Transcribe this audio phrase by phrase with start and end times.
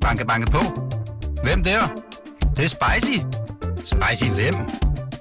[0.00, 0.60] Banke, banke på.
[1.42, 1.80] Hvem der?
[2.40, 3.18] Det, det er spicy.
[3.84, 4.54] Spicy hvem?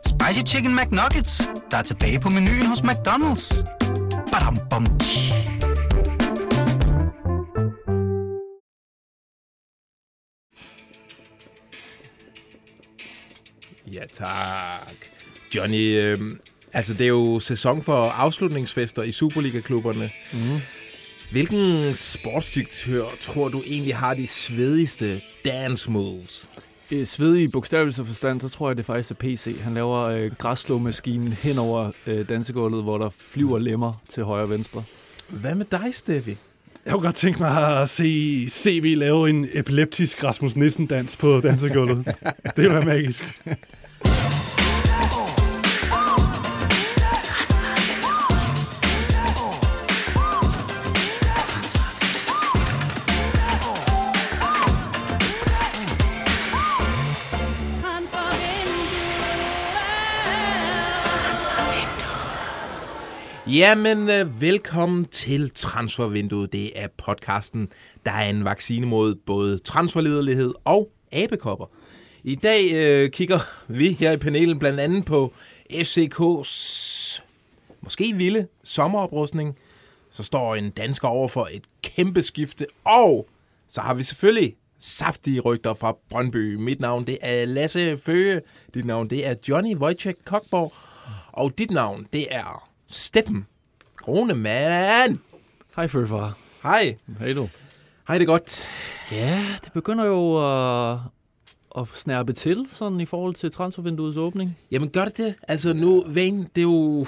[0.05, 3.63] Spicy Chicken McNuggets, der er tilbage på menuen hos McDonald's.
[4.31, 5.33] Badum, bom, tji.
[13.93, 14.95] Ja, tak.
[15.55, 16.19] Johnny, øh,
[16.73, 20.09] altså det er jo sæson for afslutningsfester i Superliga-klubberne.
[20.33, 20.39] Mm.
[21.31, 26.49] Hvilken sportsdirektør tror du egentlig har de svedigste dance moves?
[26.89, 29.55] I svedig bogstavelse forstand, så tror jeg, det faktisk er PC.
[29.61, 34.49] Han laver øh, græsslåmaskinen hen over øh, dansegulvet, hvor der flyver lemmer til højre og
[34.49, 34.83] venstre.
[35.27, 36.37] Hvad med dig, Steffi?
[36.85, 42.05] Jeg kunne godt tænke mig at se CV lave en epileptisk Rasmus Nissen-dans på dansegulvet.
[42.55, 43.41] det ville være magisk.
[63.53, 66.53] Jamen, øh, velkommen til Transfervinduet.
[66.53, 67.69] Det er podcasten,
[68.05, 71.65] der er en vaccine mod både transferlederlighed og abekopper.
[72.23, 75.33] I dag øh, kigger vi her i panelen blandt andet på
[75.73, 77.21] FCK's
[77.81, 79.57] måske vilde sommeroprustning.
[80.11, 83.27] Så står en dansker over for et kæmpe skifte, og
[83.67, 86.55] så har vi selvfølgelig saftige rygter fra Brøndby.
[86.55, 88.41] Mit navn det er Lasse Føge,
[88.73, 90.73] dit navn det er Johnny Wojciech Kokborg,
[91.31, 93.45] og dit navn det er Steffen
[93.95, 95.19] Kronemann.
[95.75, 96.37] Hej, far.
[96.63, 96.97] Hej.
[97.19, 97.47] Hej du.
[98.07, 98.67] Hej det godt.
[99.11, 100.37] Ja, det begynder jo
[100.91, 100.99] at,
[101.77, 104.57] at snærpe til, sådan i forhold til transfervinduets åbning.
[104.71, 105.35] Jamen gør det det?
[105.47, 106.99] Altså nu, Vane, det er jo,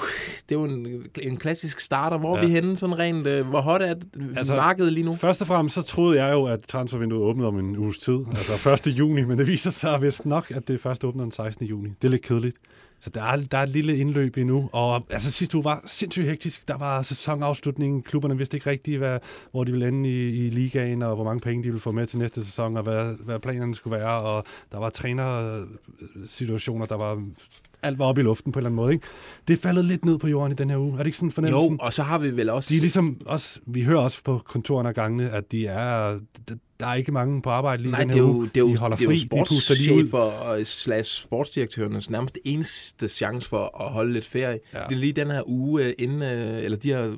[0.49, 2.17] det er jo en, en klassisk starter.
[2.17, 2.43] Hvor ja.
[2.43, 3.27] er vi henne sådan rent?
[3.27, 5.15] øh, Hvor hot er det, altså, markedet lige nu?
[5.15, 8.69] Først og fremmest så troede jeg jo, at transfervinduet åbnede om en uges tid, altså
[8.69, 8.87] 1.
[8.87, 11.65] juni, men det viser sig vist nok, at det først åbner den 16.
[11.65, 11.89] juni.
[12.01, 12.57] Det er lidt kedeligt.
[13.01, 14.69] Så der er, der er et lille indløb endnu.
[14.71, 16.67] Og altså, sidste uge var sindssygt hektisk.
[16.67, 18.01] Der var sæsonafslutningen.
[18.01, 19.19] Klubberne vidste ikke rigtigt, hvad,
[19.51, 22.07] hvor de ville ende i, i ligaen, og hvor mange penge de ville få med
[22.07, 24.21] til næste sæson, og hvad, hvad planerne skulle være.
[24.21, 27.23] Og der var trænersituationer, der var
[27.83, 28.93] alt var oppe i luften på en eller anden måde.
[28.93, 29.05] Ikke?
[29.47, 30.93] Det er faldet lidt ned på jorden i den her uge.
[30.93, 31.71] Er det ikke sådan fornemmelsen?
[31.71, 32.69] Jo, og så har vi vel også...
[32.69, 36.19] De er ligesom også, vi hører også på kontorerne og gangene, at de er,
[36.79, 38.45] der er ikke mange på arbejde lige Nej, den det her er jo, uge.
[38.47, 39.17] det er jo, de holder det er jo fri, ud.
[39.17, 44.59] sportschefer og slash sportsdirektørernes nærmest eneste chance for at holde lidt ferie.
[44.73, 44.79] Ja.
[44.89, 47.15] Det er lige den her uge øh, inden, øh, eller de her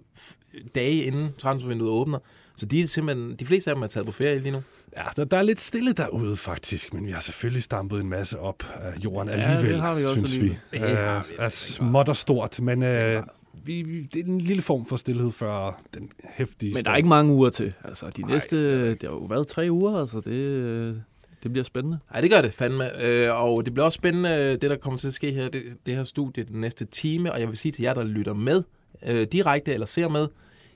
[0.75, 2.19] dage inden transfervinduet åbner.
[2.55, 4.61] Så de er simpelthen, de fleste af dem er taget på ferie lige nu.
[4.97, 8.39] Ja, der, der er lidt stille derude faktisk, men vi har selvfølgelig stampet en masse
[8.39, 10.57] op af jorden Ja, det alligevel, har vi også synes alligevel.
[10.71, 10.77] vi.
[10.79, 13.23] Det har Øh, vi, er det er småt og stort, men øh,
[13.65, 16.95] vi, vi, det er en lille form for stillhed før den hæftige Men der er
[16.95, 17.73] ikke mange uger til.
[17.83, 20.19] Altså, de Nej, næste, det er der det, det har jo været tre uger, altså
[20.19, 20.95] det, øh,
[21.43, 21.99] det bliver spændende.
[22.11, 23.05] Nej, det gør det fandme.
[23.05, 25.63] Øh, og det bliver også spændende, øh, det der kommer til at ske her, det,
[25.85, 27.31] det her studie den næste time.
[27.31, 28.63] Og jeg vil sige til jer, der lytter med
[29.07, 30.27] øh, direkte eller ser med,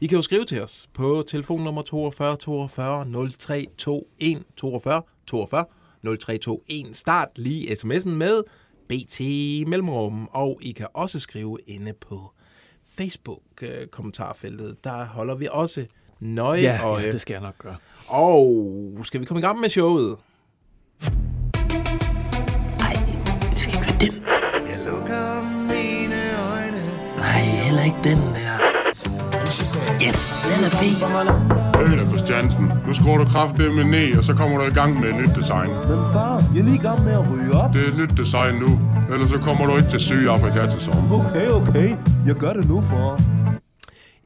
[0.01, 5.65] I kan jo skrive til os på telefonnummer 42 42 0321 42 42
[6.03, 6.93] 0321.
[6.93, 8.43] Start lige sms'en med
[8.89, 9.19] BT
[9.67, 12.31] Mellemrum, og I kan også skrive inde på
[12.97, 14.83] Facebook-kommentarfeltet.
[14.83, 15.85] Der holder vi også
[16.19, 17.03] nøje Ja, øje.
[17.03, 17.75] ja, det skal jeg nok gøre.
[18.07, 20.17] Og skal vi komme i gang med showet?
[24.69, 26.21] Jeg lukker mine
[26.51, 26.83] øjne.
[27.17, 28.57] Nej, heller ikke den der.
[29.47, 31.99] Yes, den er fed.
[31.99, 35.15] Øl Christiansen, nu skruer du kraftedeme ned, og så kommer du i gang med et
[35.15, 35.69] nyt design.
[35.69, 37.73] Men far, jeg er lige i gang med at ryge op.
[37.73, 38.79] Det er et nyt design nu,
[39.13, 41.29] ellers så kommer du ikke til Sydafrika til sommer.
[41.29, 41.95] Okay, okay.
[42.25, 43.21] Jeg gør det nu, far.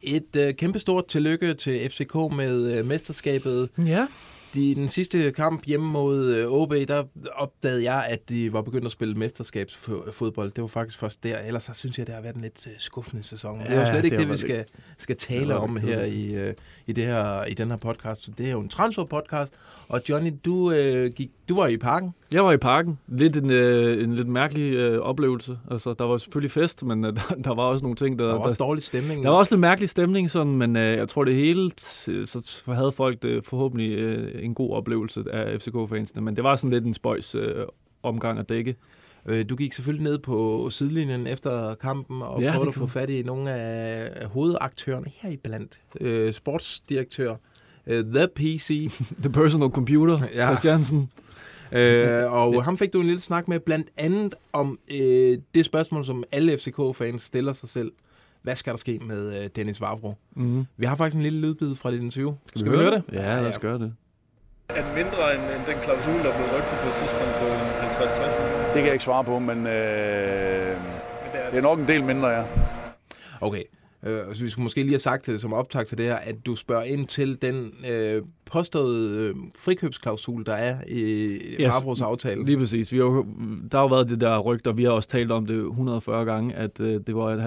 [0.03, 3.69] Et øh, kæmpestort tillykke til FCK med øh, mesterskabet.
[3.85, 4.05] Ja.
[4.53, 7.03] I den sidste kamp hjemme mod øh, OB, der
[7.35, 10.51] opdagede jeg, at de var begyndt at spille mesterskabsfodbold.
[10.51, 11.39] Det var faktisk først der.
[11.39, 13.59] Ellers så synes jeg, det har været en lidt øh, skuffende sæson.
[13.59, 14.65] Ja, det er jo slet ikke det det, vi skal,
[14.97, 16.53] skal det tale om her i, øh,
[16.87, 18.29] i, det her i den her podcast.
[18.37, 19.49] Det er jo en transfer-podcast.
[19.91, 22.13] Og Johnny, du, øh, gik, du var i parken.
[22.33, 22.99] Jeg var i parken.
[23.07, 25.57] Lidt en, øh, en lidt mærkelig øh, oplevelse.
[25.71, 28.25] Altså, der var selvfølgelig fest, men øh, der, der var også nogle ting, der...
[28.25, 29.23] Der var også der, dårlig stemning.
[29.23, 32.91] der var også lidt mærkelig stemning, sådan, men øh, jeg tror det hele, så havde
[32.91, 36.93] folk det forhåbentlig øh, en god oplevelse af FCK-fansene, men det var sådan lidt en
[36.93, 37.65] spøjs øh,
[38.03, 38.75] omgang at dække.
[39.25, 43.09] Øh, Du gik selvfølgelig ned på sidelinjen efter kampen og Ja, prøvede at få fat
[43.09, 45.81] i nogle af af hovedaktørerne her i blandt.
[46.01, 47.35] Øh, sportsdirektør,
[47.91, 48.91] øh, The PC,
[49.23, 50.45] The Personal Computer, Ja.
[50.47, 51.09] Christiansen.
[51.71, 56.05] øh, og ham fik du en lille snak med blandt andet om øh, det spørgsmål,
[56.05, 57.91] som alle FCK-fans stiller sig selv.
[58.43, 60.13] Hvad skal der ske med øh, Dennis Vavro?
[60.35, 60.65] Mm.
[60.77, 62.33] Vi har faktisk en lille lydbid fra dit interview.
[62.47, 63.03] Skal, Skal vi høre det?
[63.13, 63.93] Ja, lad os gøre det.
[64.69, 68.21] Er den mindre end, end den klausul, der blev rygtet på et tidspunkt på 50-60
[68.21, 68.63] millioner?
[68.65, 71.87] Det kan jeg ikke svare på, men øh, Men det er, det er nok en
[71.87, 72.43] del mindre, ja.
[73.41, 73.63] Okay.
[74.05, 76.35] Øh, så vi skulle måske lige have sagt det som optag til det her, at
[76.45, 81.67] du spørger ind til den øh, påståede øh, frikøbsklausul, der er i Yes.
[81.67, 82.45] Vavros aftale.
[82.45, 82.91] Lige præcis.
[82.91, 83.25] Vi har, jo-
[83.71, 86.53] der har jo været det der rygter, vi har også talt om det 140 gange,
[86.55, 87.37] at øh, det var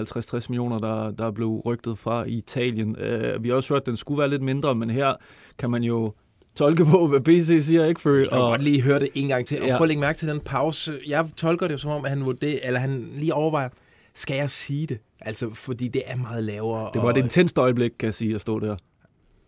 [0.41, 2.97] 50-60 millioner, der, der blev rygtet fra i Italien.
[2.99, 5.15] Øh, vi har også hørt, at den skulle være lidt mindre, men her
[5.59, 6.13] kan man jo
[6.57, 8.01] tolke på, hvad BC siger, ikke?
[8.01, 9.63] For, Jeg kan godt lige høre det en gang til.
[9.63, 9.77] Og Ja.
[9.77, 10.93] prøv at lægge mærke til den pause.
[11.07, 13.69] Jeg tolker det som om, at han, vurderer, eller han lige overvejer,
[14.15, 14.99] skal jeg sige det?
[15.21, 16.91] Altså, fordi det er meget lavere.
[16.95, 18.77] det var og, et intenst øjeblik, kan jeg sige, at stå der.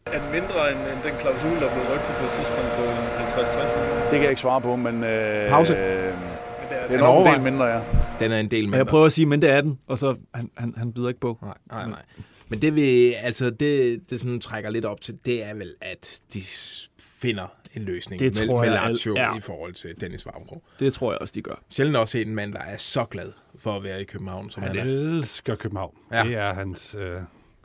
[0.06, 2.84] Er den mindre end, end den klausul, der blev rygtet på et tidspunkt på
[3.22, 4.00] 50-60 millioner?
[4.02, 5.72] Det kan jeg ikke svare på, men øh, Pause.
[5.76, 6.14] øh,
[6.68, 7.80] det er, det er en del mindre, ja.
[8.20, 8.78] Den er en del mindre.
[8.78, 11.20] jeg prøver at sige, men det er den, og så han, han, han bider ikke
[11.20, 11.38] på.
[11.42, 12.02] Nej, nej, nej.
[12.48, 16.20] Men det vi, altså det, det sådan trækker lidt op til, det er vel, at
[16.34, 16.42] de
[17.00, 19.36] finder en løsning Det med, tror med Lazio ja.
[19.36, 20.62] i forhold til Dennis Vavro.
[20.80, 21.62] Det tror jeg også, de gør.
[21.70, 24.62] Sjældent også set en mand, der er så glad for at være i København, som
[24.62, 24.92] han, Han er.
[24.92, 25.94] elsker København.
[26.12, 26.24] Ja.
[26.24, 27.16] Det er hans, øh,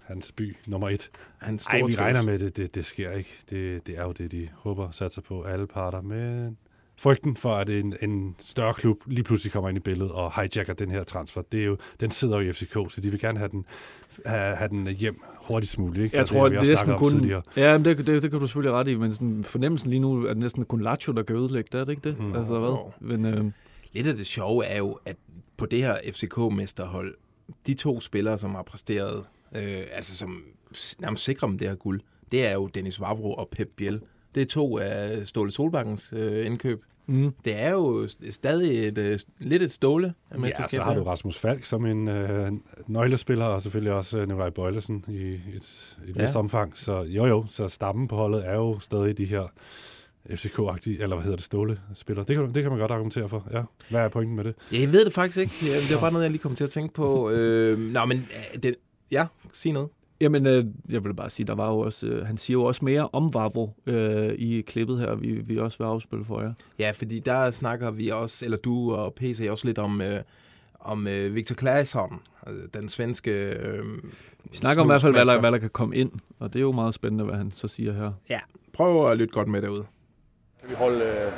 [0.03, 1.09] hans by nummer et.
[1.41, 2.57] Han Nej, vi regner med det.
[2.57, 2.75] det.
[2.75, 3.29] Det sker ikke.
[3.49, 6.01] Det, det er jo det, de håber satser på alle parter.
[6.01, 6.57] Men
[6.97, 10.73] frygten for, at en, en større klub lige pludselig kommer ind i billedet og hijacker
[10.73, 13.39] den her transfer, det er jo, den sidder jo i FCK, så de vil gerne
[13.39, 13.65] have den,
[14.25, 16.03] have, have den hjem hurtigst muligt.
[16.03, 16.17] Ikke?
[16.17, 17.11] Jeg tror, det, det, er næsten kun...
[17.11, 17.41] tidligere.
[17.57, 20.23] Ja, men det, det, det kan du selvfølgelig ret i, men sådan, fornemmelsen lige nu
[20.23, 22.19] er det næsten kun Lazio, der kan ødelægge det, er det ikke det?
[22.19, 22.35] Mm.
[22.35, 23.17] Altså, hvad?
[23.17, 23.51] Men, øh,
[23.93, 25.15] Lidt af det sjove er jo, at
[25.57, 27.15] på det her FCK-mesterhold,
[27.67, 29.23] de to spillere, som har præsteret,
[29.55, 30.43] øh, altså som
[30.99, 32.01] nærmest sikrer dem det her guld,
[32.31, 34.01] det er jo Dennis Vavro og Pep Biel.
[34.35, 36.83] Det er to af Ståle Solbakkens øh, indkøb.
[37.07, 37.31] mm.
[37.45, 41.03] Det er jo stadig et, øh, lidt et ståle af Ja, så har du.
[41.03, 42.51] Rasmus Falk som en øh,
[42.87, 46.21] nøglespiller, og selvfølgelig også øh, Nikolaj Bøjlesen i et, et Ja.
[46.21, 46.77] vist omfang.
[46.77, 49.43] Så jo jo, så stammen på holdet er jo stadig de her
[50.29, 52.25] FCK-agtige, eller hvad hedder det, ståle-spillere.
[52.27, 53.61] Det kan, det kan man godt argumentere for, ja.
[53.89, 54.55] Hvad er pointen med det?
[54.71, 55.53] Ja, jeg ved det faktisk ikke.
[55.87, 57.29] Det var bare noget, jeg lige kom til at tænke på.
[57.29, 58.17] Øh, nå, men
[58.53, 58.75] øh, det,
[59.11, 59.89] ja, sig noget.
[60.21, 62.85] Jamen, øh, jeg vil bare sige, der var jo også, øh, han siger jo også
[62.85, 66.53] mere om Vavro øh, i klippet her, vi, vi også vil afspille for jer.
[66.79, 70.19] Ja, fordi der snakker vi også, eller du og PC også lidt om, øh,
[70.79, 73.83] om øh, Victor Claesson, altså den svenske øh,
[74.43, 76.59] Vi snakker om i hvert fald, hvad der, hvad der kan komme ind, og det
[76.59, 78.11] er jo meget spændende, hvad han så siger her.
[78.29, 78.39] Ja,
[78.73, 79.85] prøv at lytte godt med derude.
[80.61, 81.31] Kan vi holde, øh,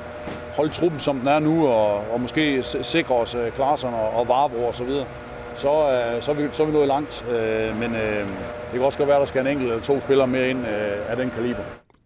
[0.56, 4.28] holde truppen, som den er nu, og, og måske sikre os øh, Klarsson og, og
[4.28, 5.08] Varbro og så videre,
[5.56, 5.70] så,
[6.16, 7.26] øh, så, er vi, så er vi nået langt.
[7.30, 10.00] Øh, men øh, det kan også godt være, at der skal en enkelt eller to
[10.02, 11.64] spillere mere ind øh, af den kaliber.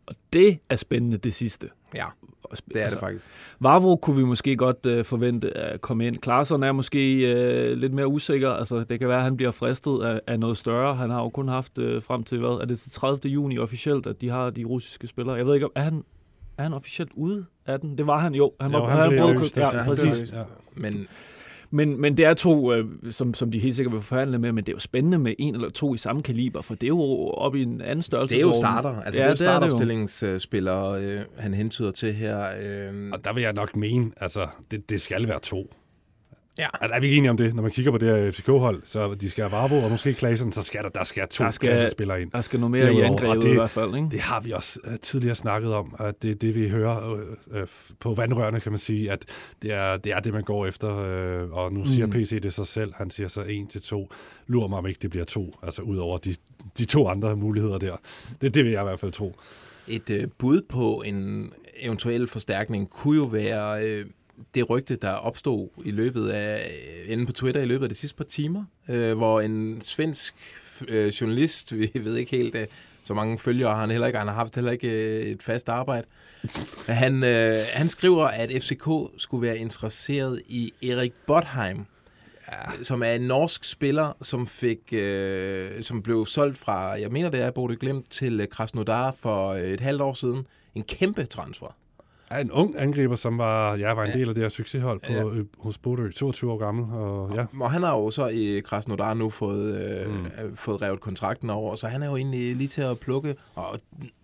[0.07, 1.69] Og det er spændende, det sidste.
[1.95, 2.05] Ja,
[2.73, 3.31] det er det faktisk.
[3.59, 6.15] Vavro kunne vi måske godt øh, forvente at komme ind.
[6.17, 8.49] Klarsson er måske øh, lidt mere usikker.
[8.51, 10.95] Altså, det kan være, at han bliver fristet af, af noget større.
[10.95, 13.29] Han har jo kun haft øh, frem til, hvad er det til 30.
[13.29, 15.35] juni officielt, at de har de russiske spillere.
[15.35, 16.03] Jeg ved ikke, om er han,
[16.57, 17.97] er han officielt ude af den?
[17.97, 18.51] Det var han jo.
[18.61, 20.19] Han var, Jo, han blev prøvet- løst, Ja, han præcis.
[20.31, 20.39] blev.
[20.39, 20.45] Ja.
[20.75, 21.07] Men
[21.71, 24.63] Men, men det er to, øh, som, som de helt sikkert vil forhandle med, men
[24.63, 27.27] det er jo spændende med en eller to i samme kaliber, for det er jo
[27.27, 28.35] op i en anden størrelse.
[28.35, 29.01] det er jo starter.
[29.01, 29.59] Altså, Ja, det er er jo.
[29.59, 32.39] startopstillingsspillere, øh, han hentyder til her.
[32.61, 35.73] Øh, Og der vil jeg nok mene, altså, det, det skal være to.
[36.57, 36.68] Ja.
[36.81, 37.56] Altså, er vi ikke enige om det?
[37.56, 40.51] Når man kigger på det her FCK-hold, så de skal have Varbo og måske Klasen,
[40.51, 42.31] så skal der, der skal to Der skal- klassespillere ind.
[42.31, 44.07] Der skal noget mere i angrebet det- i hvert fald, ikke?
[44.12, 47.19] Det har vi også uh, tidligere snakket om, at det er det, vi hører uh,
[47.62, 47.68] uh,
[48.00, 49.25] på vandrørene, kan man sige, at
[49.62, 50.88] det er det, er det man går efter.
[51.46, 52.12] Uh, og nu siger Mm.
[52.12, 52.93] PC det sig selv.
[52.96, 54.12] Han siger så en til to.
[54.48, 55.55] Lurer mig, om ikke det bliver to.
[55.63, 56.36] Altså ud over de,
[56.77, 57.96] de to andre muligheder der.
[58.41, 59.36] Det, det vil jeg i hvert fald tro.
[59.88, 64.05] Et øh, bud på en eventuel forstærkning kunne jo være øh,
[64.56, 66.72] det rygte, der opstod i løbet af,
[67.06, 70.36] øh, inde på Twitter i løbet af de sidste par timer, øh, hvor en svensk
[70.88, 72.67] øh, journalist, vi ved ikke helt, øh,
[73.03, 75.70] så mange følgere har han heller ikke, han har haft heller ikke øh, et fast
[75.70, 76.08] arbejde.
[76.88, 81.86] Han, øh, han skriver, at FCK skulle være interesseret i Erik Botheim,
[82.51, 82.84] ja.
[82.84, 87.41] som er en norsk spiller, som fik, øh, som blev solgt fra, jeg mener det
[87.41, 90.48] er Bodø Glimt, til øh, Krasnodar for øh, et halvt år siden.
[90.75, 91.75] En kæmpe transfer.
[92.31, 94.17] En ung angriber, som var, ja, var en Ja.
[94.19, 95.43] del af det her succeshold på, Ja.
[95.60, 96.93] hos Bodø, 22 år gammel.
[96.93, 97.46] Og, ja.
[97.60, 100.13] Og han har jo så i Krasnodar nu fået, øh, Mm.
[100.50, 100.55] mm.
[100.55, 103.36] fået revet kontrakten over, så han er jo egentlig lige til at plukke.
[103.55, 103.79] Og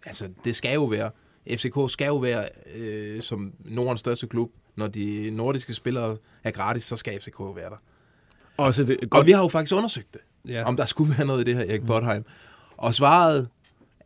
[0.05, 1.09] altså, det skal jo være,
[1.57, 2.43] FCK skal jo være
[2.79, 4.49] øh, som Nordens største klub.
[4.75, 7.81] Når de nordiske spillere er gratis, så skal FCK jo være der.
[8.57, 10.53] Også det, Og godt, vi har jo faktisk undersøgt det, Ja.
[10.53, 10.63] ja.
[10.65, 12.25] om der skulle være noget i det her Erik Botheim.
[12.77, 13.47] Og svaret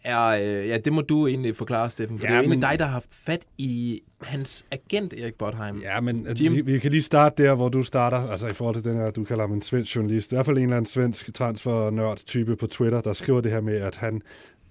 [0.04, 2.60] er, øh, ja, det må du egentlig forklare, Steffen, for Ja, det er jo men-
[2.62, 5.82] dig, der har haft fat i hans agent, Erik Botheim.
[5.82, 6.56] Ja, men at Jim?
[6.56, 9.12] vi, vi kan lige starte der, hvor du starter, altså i forhold til den her,
[9.12, 10.32] du kalder ham en svensk journalist.
[10.32, 13.76] I hvert fald en eller anden svensk transfer-nørd-type på Twitter, der skriver det her med,
[13.78, 14.22] at han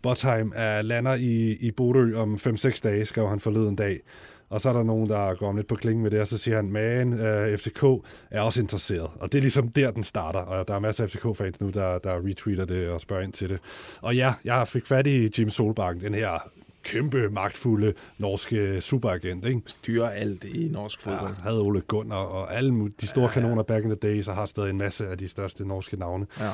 [0.03, 4.01] Botheim er, lander i, i Bodø om 5-6 dage, skrev han forleden dag.
[4.49, 6.39] Og så er der nogen, der går om lidt på klingen med det, og så
[6.39, 7.83] siger han, man, øh, FCK
[8.31, 9.11] er også interesseret.
[9.21, 10.41] Og det er ligesom der, den starter.
[10.41, 13.49] Og der er masser af FCK-fans nu, der, der retweeter det og spørger ind til
[13.49, 13.59] det.
[14.01, 16.51] Og ja, jeg fik fat i Jim Solbakken, den her
[16.87, 19.61] kæmpe, magtfulde norske superagent, ikke?
[19.67, 21.35] Styrer alt i norsk fodbold.
[21.37, 23.33] Ja, havde Ole Gunnar og alle de store ja, ja.
[23.33, 26.27] kanoner back in the days, og har stadig en masse af de største norske navne.
[26.41, 26.51] Ja.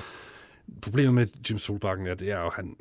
[0.82, 2.76] Problemet med Jim Solbakken er, det er jo, han,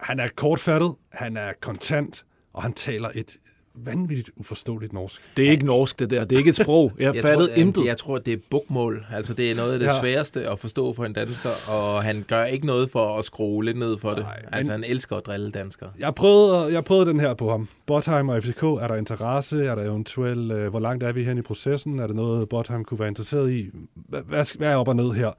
[0.00, 3.36] han er kortfattet, han er kontant, og han taler et
[3.84, 5.22] vanvittigt uforståeligt norsk.
[5.36, 6.24] Det er ikke norsk, det der.
[6.24, 6.92] Det er ikke et sprog.
[6.98, 7.84] Jeg, jeg fattede tror, intet.
[7.86, 9.04] Jeg tror, det er bukmål.
[9.12, 10.00] Altså, det er noget af det Ja.
[10.00, 13.78] sværeste at forstå for en dansker, og han gør ikke noget for at skrue lidt
[13.78, 14.18] ned for det.
[14.18, 15.90] Nej, altså, men- han elsker at drille danskere.
[15.98, 17.68] Jeg prøvede, jeg prøvede den her på ham.
[17.86, 19.64] Botheim og FCK, er der interesse?
[19.64, 21.98] Er der eventuelt, øh, hvor langt er vi hen i processen?
[21.98, 23.68] Er det noget, Botheim kunne være interesseret i?
[24.08, 25.30] Hvad, hvad, hvad er op og ned her?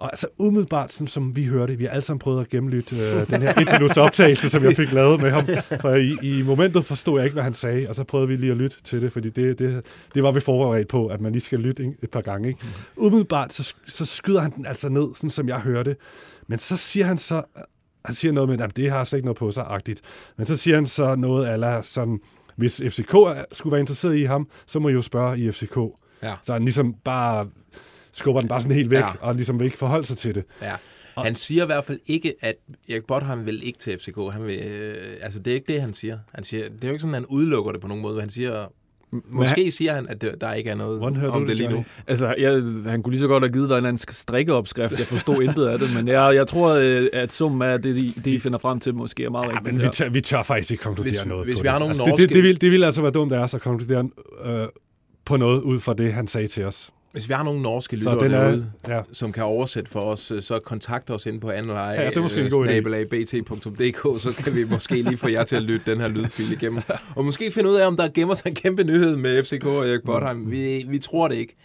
[0.00, 3.30] Og altså umiddelbart, som, som vi hørte, vi har alle sammen prøvet at gennemlytte øh,
[3.30, 5.46] den her et minuts optagelse, som jeg fik lavet med ham.
[5.82, 8.52] For i, i momentet forstod jeg ikke, hvad han sagde, og så prøvede vi lige
[8.52, 11.42] at lytte til det, fordi det, det, det var vi forberedt på, at man lige
[11.42, 12.48] skal lytte et par gange.
[12.48, 12.60] Ikke?
[12.96, 15.96] Umiddelbart, så, så skyder han den altså ned, sådan som jeg hørte.
[16.46, 17.42] Men så siger han så,
[18.04, 20.00] han siger noget med, at det har slet ikke noget på sig, agtigt.
[20.36, 22.20] Men så siger han så noget ala sådan,
[22.56, 23.14] hvis FCK
[23.52, 25.76] skulle være interesseret i ham, så må I jo spørge i FCK.
[26.22, 26.34] Ja.
[26.42, 27.46] Så han ligesom bare
[28.12, 29.06] skubber den bare sådan helt væk, Ja.
[29.20, 30.44] og ligesom vil ikke forholde sig til det.
[30.62, 30.72] Ja.
[31.18, 32.54] Han siger i hvert fald ikke, at
[32.88, 34.16] Erik Botheim vil ikke til FCK.
[34.32, 36.18] Han vil, øh, altså, det er ikke det, han siger.
[36.34, 36.62] Han siger.
[36.64, 38.20] Det er jo ikke sådan, at han udelukker det på nogen måde.
[38.20, 38.66] Han siger,
[39.30, 41.84] måske siger han, at det, der ikke er noget Hvordan om du det lige nu.
[42.06, 42.52] Altså, jeg,
[42.90, 44.98] han kunne lige så godt have givet dig en eller anden strikkeopskrift.
[44.98, 48.12] Jeg forstod intet af det, men jeg, jeg tror, øh, at summen af det, de,
[48.24, 49.74] det, I finder frem til, måske er meget Ja, rigtigt.
[49.74, 51.80] men vi tør, vi tør faktisk ikke konkludere Hvis- noget hvis på vi har det.
[51.80, 53.60] nogle altså, det, norske- det, det, vil, det vil altså være dumt af os at
[53.60, 54.08] konkludere
[54.44, 54.68] øh,
[55.24, 56.90] på noget ud fra det, han sagde til os.
[57.12, 60.42] Hvis vi har nogle norske lyttere er, derude, ja, som kan oversætte for os, øh,
[60.42, 62.70] så kontakt os ind på anleje, Ja, det er måske en god idé.
[62.70, 66.82] snabelag.bt.dk, så kan vi måske lige få jer til at lytte den her lydfil igennem.
[67.16, 69.88] Og måske finde ud af, om der gemmer sig en kæmpe nyhed med FCK og
[69.88, 70.50] Erik Botheim.
[70.50, 71.56] Vi, vi tror det ikke.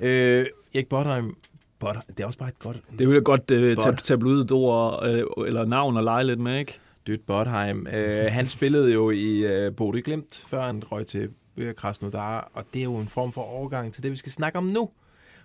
[0.00, 1.34] Øh, Erik Botheim,
[1.80, 2.76] Botheim, det er også bare et godt...
[2.98, 6.58] Det vil jeg godt øh, tab- tabloidet ord, øh, eller navn og lege lidt med,
[6.58, 6.78] ikke?
[7.06, 7.86] Dyt Botheim.
[7.96, 11.28] Øh, han spillede jo i øh, Bodø Glimt, før han røg til øh,
[11.76, 14.64] Krasnodar, og det er jo en form for overgang til det, vi skal snakke om
[14.64, 14.90] nu.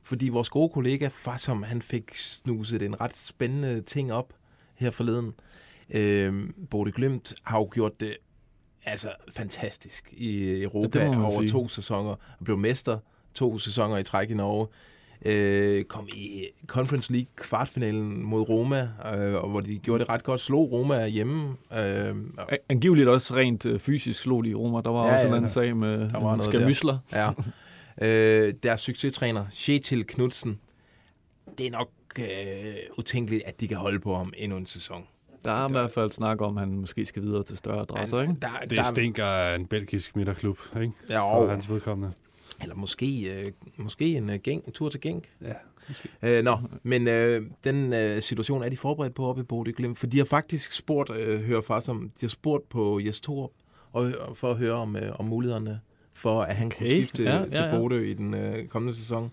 [0.04, 4.34] Fordi vores gode kollega Fassom, han fik snuset en ret spændende ting op
[4.76, 5.34] her forleden.
[5.90, 8.18] Øh, Bodø Glimt har jo gjort det
[8.86, 11.52] altså fantastisk i Europa Ja, over sige.
[11.52, 13.00] to sæsoner, og blev mester
[13.34, 14.68] to sæsoner i træk i Norge.
[15.26, 18.82] Øh, kom i Conference League kvartfinalen mod Roma,
[19.16, 20.42] øh, og hvor de gjorde det ret godt.
[20.42, 21.48] Slog Roma hjemme.
[21.78, 24.82] Øh, og- Angiveligt også rent øh, fysisk slog de i Roma.
[24.82, 25.48] Der var Ja, også ja, en anden ja.
[25.48, 26.98] sag med Der var en noget skamysler.
[27.14, 27.30] Ja.
[28.02, 30.60] øh, deres succestræner, Kjetil Knudsen,
[31.58, 32.26] det er nok øh,
[32.98, 35.04] utænkeligt, at de kan holde på ham endnu en sæson.
[35.46, 38.22] Der er i hvert fald snak om, at han måske skal videre til større adresser,
[38.22, 38.34] ikke?
[38.42, 40.92] Der, det stinker af en belgisk midterklub, ikke?
[41.10, 42.14] Ja, For og, hans vedkommende.
[42.62, 45.24] Eller måske, øh, måske en, øh, gæng, en tur til Genk.
[45.42, 45.54] Ja,
[46.24, 50.00] Øh, nå, men øh, den øh, situation er de forberedt på oppe i Bodø Glimt,
[50.00, 53.52] for de har faktisk spurgt, øh, hører faktisk om, de har spurgt på Jes Torup,
[53.92, 55.80] og, for at høre om, øh, om mulighederne
[56.14, 57.80] for, at han kunne Okay, skifte ja, ja, ja, til.
[57.80, 59.32] Bodø i den øh, kommende sæson.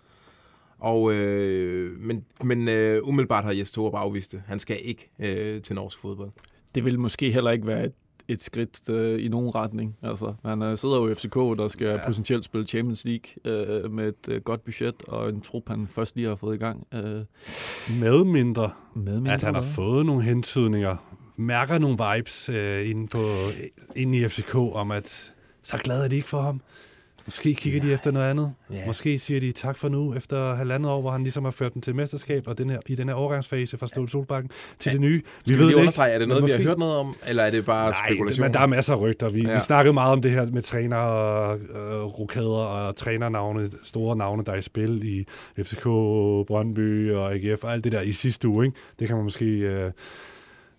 [0.79, 4.43] Og, øh, men men øh, umiddelbart har Jes Torup afvist det.
[4.47, 6.31] Han skal ikke øh, til norsk fodbold.
[6.75, 7.93] Det vil måske heller ikke være et,
[8.29, 9.97] et skridt øh, i nogen retning.
[10.03, 12.07] Altså, han øh, sidder jo i FCK, der skal ja.
[12.07, 13.53] potentielt spille Champions League
[13.85, 16.59] øh, med et øh, godt budget og en trup, han først lige har fået i
[16.59, 16.87] gang.
[16.95, 17.01] Øh,
[18.01, 20.97] Med mindre, med mindre, at han har fået nogle hentydninger,
[21.37, 23.19] mærker nogle vibes øh, inde, på,
[23.97, 26.61] inde i FCK om, at så glad er de ikke for ham.
[27.27, 28.53] Måske kigger de efter noget andet.
[28.73, 28.87] Ja.
[28.87, 31.83] Måske siger de tak for nu, efter halvandet år, hvor han ligesom har ført dem
[31.83, 34.93] til mesterskab, og den her, i den her overgangsfase fra Ståle Solbakken til Ja.
[34.93, 35.23] det nye.
[35.47, 36.01] Vi ved det ikke.
[36.03, 38.09] er det noget, men vi har måske- hørt noget om, eller er det bare Nej,
[38.09, 38.45] spekulation?
[38.45, 39.29] men der er masser af rygter.
[39.31, 39.55] Vi, ja.
[39.55, 44.45] vi snakkede meget om det her med træner og øh, rokader og trænernavne, store navne,
[44.45, 45.27] der er i spil i
[45.63, 45.83] FCK,
[46.47, 48.65] Brøndby og AGF og alt det der i sidste uge.
[48.67, 48.77] Ikke?
[48.99, 49.91] Det kan man måske øh,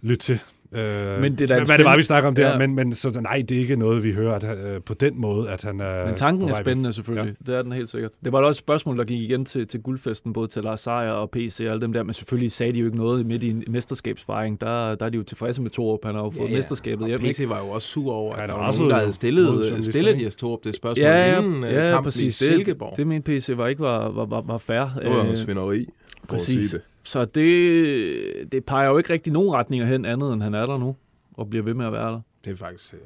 [0.02, 0.40] lytte til.
[0.76, 2.52] Øh, Men det er hvad det var, vi snakker om der, Ja.
[2.52, 2.58] ja.
[2.58, 5.50] men, men så, nej, det er ikke noget, vi hører at, øh, på den måde,
[5.50, 7.36] at han er Men tanken er spændende selvfølgelig.
[7.48, 7.52] Ja.
[7.52, 8.12] Det er den helt sikkert.
[8.24, 10.82] Det var da også et spørgsmål, der gik igen til, til guldfesten, både til Lars
[10.82, 13.44] Seier og PC og alle dem der, men selvfølgelig sagde de jo ikke noget midt
[13.44, 14.62] i en mesterskabsfejring.
[14.62, 16.00] Der, der er de jo tilfredse med Torup.
[16.06, 17.20] Han har jo fået ja, mesterskabet og hjem.
[17.20, 19.14] PC var jo også sur over, at Han der er var også nogen, der havde
[19.14, 20.22] stillet, modjournalister, stillet?
[20.24, 22.42] Jes Torup det spørgsmål Ja, ja, inden øh, ja, kampen præcis.
[22.42, 22.90] i Silkeborg.
[22.90, 24.80] Det, det mente PC var ikke var, var, var, var fair.
[24.80, 25.86] Det var Øh, noget svineri.
[25.86, 26.70] for at præcis.
[26.70, 26.86] sige det.
[27.04, 30.78] Så det, det peger jo ikke rigtig nogen retninger hen andet, end han er der
[30.78, 30.96] nu,
[31.34, 32.22] og bliver ved med at være der.
[32.46, 33.00] Det er faktisk øh,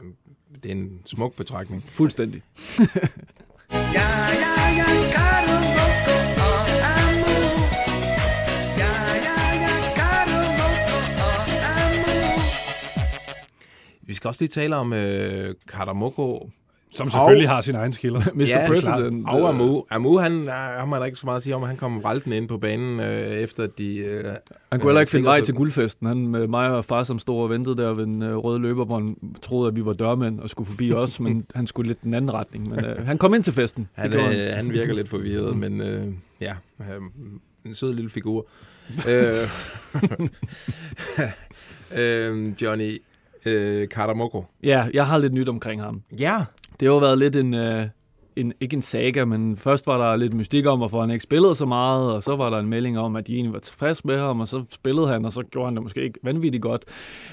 [0.63, 1.83] det er en smuk betragtning.
[1.83, 2.41] Fuldstændig.
[3.71, 3.79] Ja,
[4.43, 4.87] ja, ja,
[6.39, 7.67] oh, oh, amore.
[14.17, 16.49] skal også lige tale om øh, Karamoko.
[16.91, 18.21] Som selvfølgelig har sin egen skiller.
[18.33, 18.45] Mr.
[18.47, 19.29] Ja, President.
[19.29, 19.83] Og Amu.
[19.89, 20.47] Amu, han, han
[20.89, 23.27] har der ikke så meget at sige om, han kom raltende ind på banen, øh,
[23.27, 23.97] efter at de...
[23.97, 24.23] Øh,
[24.71, 26.07] Han kunne heller ikke finde vej til guldfesten.
[26.07, 28.85] Han med mig og far som stod og ventede der ved en øh, røde løber,
[28.85, 32.03] hvor han troede, at vi var dørmænd og skulle forbi os, men han skulle lidt
[32.03, 32.69] den anden retning.
[32.69, 33.89] Men øh, han kom ind til festen.
[33.93, 34.21] Han, øh,
[34.53, 36.07] han virker lidt forvirret, men øh,
[36.41, 36.85] ja, øh,
[37.65, 38.45] en sød lille figur.
[39.09, 39.49] øh,
[41.97, 43.01] øh, Johnny
[43.45, 44.45] øh, Karamoko.
[44.63, 46.01] Ja, jeg har lidt nyt omkring ham.
[46.19, 46.37] Ja,
[46.79, 47.87] det har jo været lidt en, øh,
[48.37, 51.55] en, ikke en saga, men først var der lidt mystik om, hvorfor han ikke spillede
[51.55, 54.19] så meget, og så var der en melding om, at de egentlig var tilfreds med
[54.19, 56.85] ham, og så spillede han, og så gjorde han det måske ikke vanvittigt godt.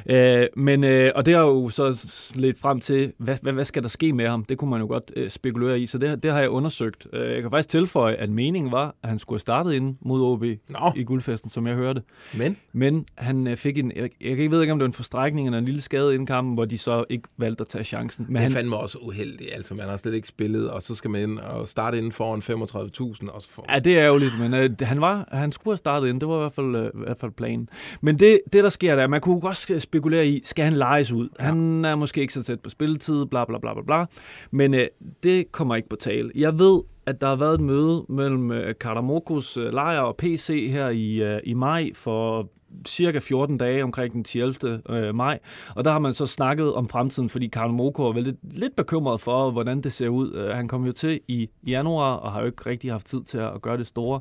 [0.07, 3.83] Øh, men, øh, og det har jo så lidt frem til, hvad, hvad, hvad skal
[3.83, 4.45] der ske med ham?
[4.45, 7.07] Det kunne man jo godt øh, spekulere i, så det, det har jeg undersøgt.
[7.13, 10.23] Øh, jeg kan faktisk tilføje, at meningen var, at han skulle have startet ind mod
[10.23, 10.93] OB Nå.
[10.97, 12.03] i guldfesten, som jeg hørte.
[12.35, 15.49] men Men han øh, fik en, jeg, jeg ved ikke, om det var en forstrækning
[15.49, 18.25] eller en lille skade inden kampen, hvor de så ikke valgte at tage chancen.
[18.25, 19.55] Men Men han, fandme også uheldig.
[19.55, 22.39] Altså, man har slet ikke spillet, og så skal man ind og starte inden foran
[22.41, 23.31] 35.000.
[23.31, 23.73] Og så får...
[23.73, 26.21] Ja, det er ærgerligt, men øh, han, var, han skulle have startet ind.
[26.21, 27.69] Det var i hvert fald, øh, i hvert fald planen.
[28.01, 31.29] Men det, det, der sker der, man kunne godt spekulere i, skal han lejes ud?
[31.39, 31.45] Ja.
[31.45, 34.05] Han er måske ikke så tæt på spilletid, bla bla bla bla bla.
[34.51, 34.87] Men øh,
[35.23, 36.31] det kommer ikke på tale.
[36.35, 40.69] Jeg ved, at der har været et møde mellem øh, Karamokos øh, lejr og PC
[40.71, 42.49] her i, øh, i maj for
[42.87, 44.41] cirka 14 dage omkring den 10.
[44.89, 45.39] Øh, maj.
[45.75, 48.77] Og der har man så snakket om fremtiden, fordi Karl Moko er vel lidt, lidt
[48.77, 50.33] bekymret for, hvordan det ser ud.
[50.35, 53.39] Øh, han kom jo til i januar, og har jo ikke rigtig haft tid til
[53.39, 54.21] at gøre det store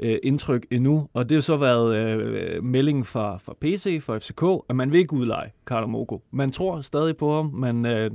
[0.00, 1.08] øh, indtryk endnu.
[1.14, 4.98] Og det har så været øh, meldingen fra, fra PC, fra FCK, at man vil
[4.98, 6.22] ikke udleje Karl Moko.
[6.30, 7.86] Man tror stadig på ham, man...
[7.86, 8.10] Øh,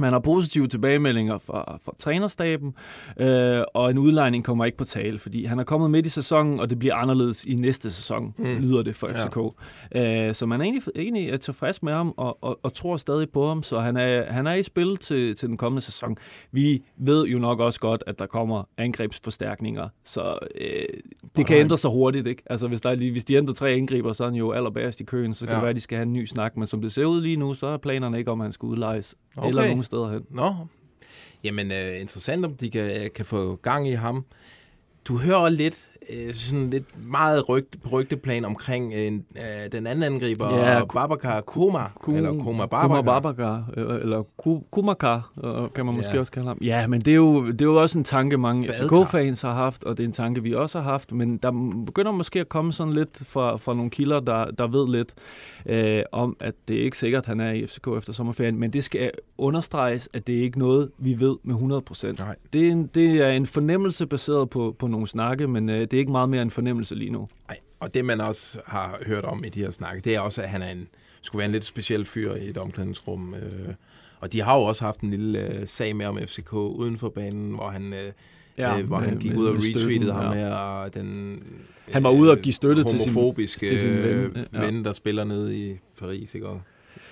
[0.00, 2.74] man har positive tilbagemeldinger fra, fra trænerstaben,
[3.20, 6.60] øh, og en udlejning kommer ikke på tale, fordi han er kommet midt i sæsonen,
[6.60, 8.44] og det bliver anderledes i næste sæson, mm.
[8.60, 9.38] lyder det for FCK.
[9.94, 10.28] Ja.
[10.28, 13.30] Øh, så man er egentlig, egentlig er tilfreds med ham, og, og, og tror stadig
[13.30, 16.16] på ham, så han er, han er i spil til, til den kommende sæson.
[16.52, 20.84] Vi ved jo nok også godt, at der kommer angrebsforstærkninger, så øh,
[21.36, 22.26] det kan ændre sig hurtigt.
[22.26, 22.42] Ikke?
[22.50, 25.04] Altså, hvis, der er hvis de ændrer tre angriber, så er han jo allerbærest i
[25.04, 25.54] køen, så kan Ja.
[25.54, 27.36] det være, at de skal have en ny snak, men som det ser ud lige
[27.36, 29.48] nu, så er planerne ikke om, han skal udlejes, okay.
[29.48, 30.26] eller Okay nogen steder hen.
[30.30, 30.54] Nå,
[31.44, 34.24] jamen øh, interessant, om de kan, kan få gang i ham.
[35.04, 40.56] Du hører lidt øh, sådan lidt meget rygte, rygteplan omkring øh, øh, den anden angriber,
[40.56, 43.64] Ja, Babacar Kuma, Ku- eller Kuma Kuma Babacar.
[43.76, 46.20] Øh, eller Ku- Kumakar, øh, kan man måske Ja.
[46.20, 46.58] også kalde ham.
[46.60, 48.68] Ja, men det er jo, det er jo også en tanke, mange.
[48.72, 51.50] FCK-fans har haft, og det er en tanke, vi også har haft, men der
[51.86, 55.14] begynder måske at komme sådan lidt fra, fra nogle kilder, der, der ved lidt
[55.66, 58.70] øh, om, at det er ikke sikkert, at han er i FCK efter sommerferien, men
[58.72, 62.24] det skal understreges, at det er ikke noget, vi ved med 100%.
[62.24, 62.36] Nej.
[62.52, 65.96] Det er en, det er en fornemmelse baseret på, på nogle snakke, men øh, det
[65.96, 67.28] er ikke meget mere en fornemmelse lige nu.
[67.48, 70.42] Nej, og det man også har hørt om i de her snakke, det er også,
[70.42, 70.88] at han er en,
[71.22, 73.34] skulle være en lidt speciel fyr i et omklædningsrum.
[73.34, 73.74] Øh,
[74.20, 77.08] og de har jo også haft en lille øh, sag med om FCK uden for
[77.08, 78.12] banen, hvor han, øh,
[78.58, 80.54] Ja, øh, hvor med- han gik med- ud og retweetede ham ja.
[80.54, 81.38] og den
[81.92, 84.64] Han var ude og give støtte til sin- homofobiske til sin ven, ven, ja.
[84.64, 86.34] ven, der spiller nede i Paris.
[86.34, 86.46] Ikke?
[86.48, 86.60] Og,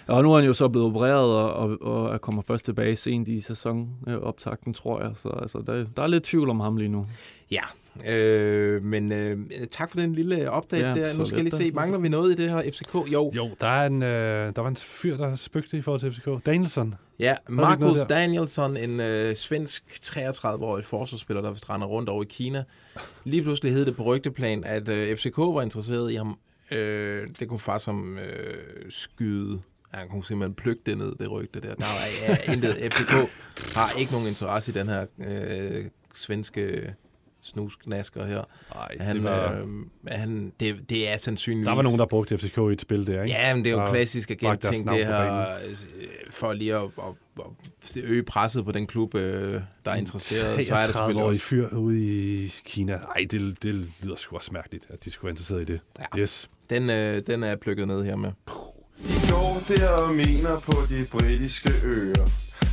[0.09, 2.97] Og nu er han jo så blevet opereret, og, og, og er kommer først tilbage
[2.97, 5.11] sent i sæsonoptakten, tror jeg.
[5.17, 7.05] Så altså, der, der er lidt tvivl om ham lige nu.
[7.51, 7.63] ja,
[8.07, 9.39] øh, men øh,
[9.71, 11.19] tak for den lille update Ja, der.
[11.19, 12.95] Nu skal jeg lige se, mangler vi noget i det her FCK?
[13.13, 16.13] Jo, Jo, der, er en, øh, der var en fyr, der spøgte i forhold til
[16.13, 16.47] FCK.
[16.47, 16.95] Danielson.
[17.19, 18.07] Ja, Markus der?
[18.07, 22.65] Danielsson, en øh, svensk 33-årig forsvarsspiller, der vist render rundt over i Kina.
[23.25, 26.39] Lige pludselig hed det på rygteplan, at øh, FCK var interesseret i ham.
[26.73, 28.55] Øh, det kunne far som øh,
[28.89, 29.61] skyde.
[29.91, 31.75] Han kunne simpelthen plukke det ned, det rygte der.
[31.75, 32.93] Der er, er intet.
[32.93, 33.13] FCK
[33.75, 36.95] har ikke nogen interesse i den her øh, svenske
[37.43, 38.45] snusknasker her.
[38.75, 39.67] Nej, Han, det var, øh,
[40.19, 41.67] han, det, det er sandsynligvis...
[41.67, 43.37] der var nogen, der brugte FCK i et spil der, ikke?
[43.37, 45.77] Ja, men det er jo Og klassisk agent-ting, det her, øh,
[46.31, 47.45] for lige at, at,
[47.97, 50.67] at øge presset på den klub, øh, der er interesseret.
[50.67, 51.43] Så er det selvfølgelig 33-årig også...
[51.43, 52.01] fyr ude
[52.45, 52.93] i Kina.
[52.93, 55.81] Ej, det, det lyder sgu også mærkeligt, at de skulle være interesseret i det.
[55.99, 56.21] Ja.
[56.21, 56.49] Yes.
[56.71, 58.33] Den, øh, den er plukket ned her med.
[59.01, 62.27] I går der og mener på de britiske øer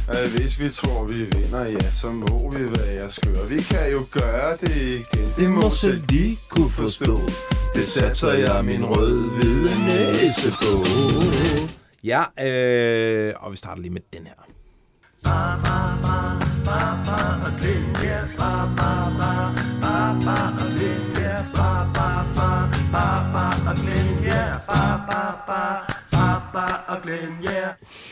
[0.07, 3.99] at hvis vi tror vi vinder, ja, så må vi være skøre Vi kan jo
[4.11, 7.19] gøre det igen, det må selv de kunne forstå
[7.75, 10.85] Det satser jeg min rød-hvide næse på
[12.03, 14.45] Ja, øh, og vi starter lige med den her.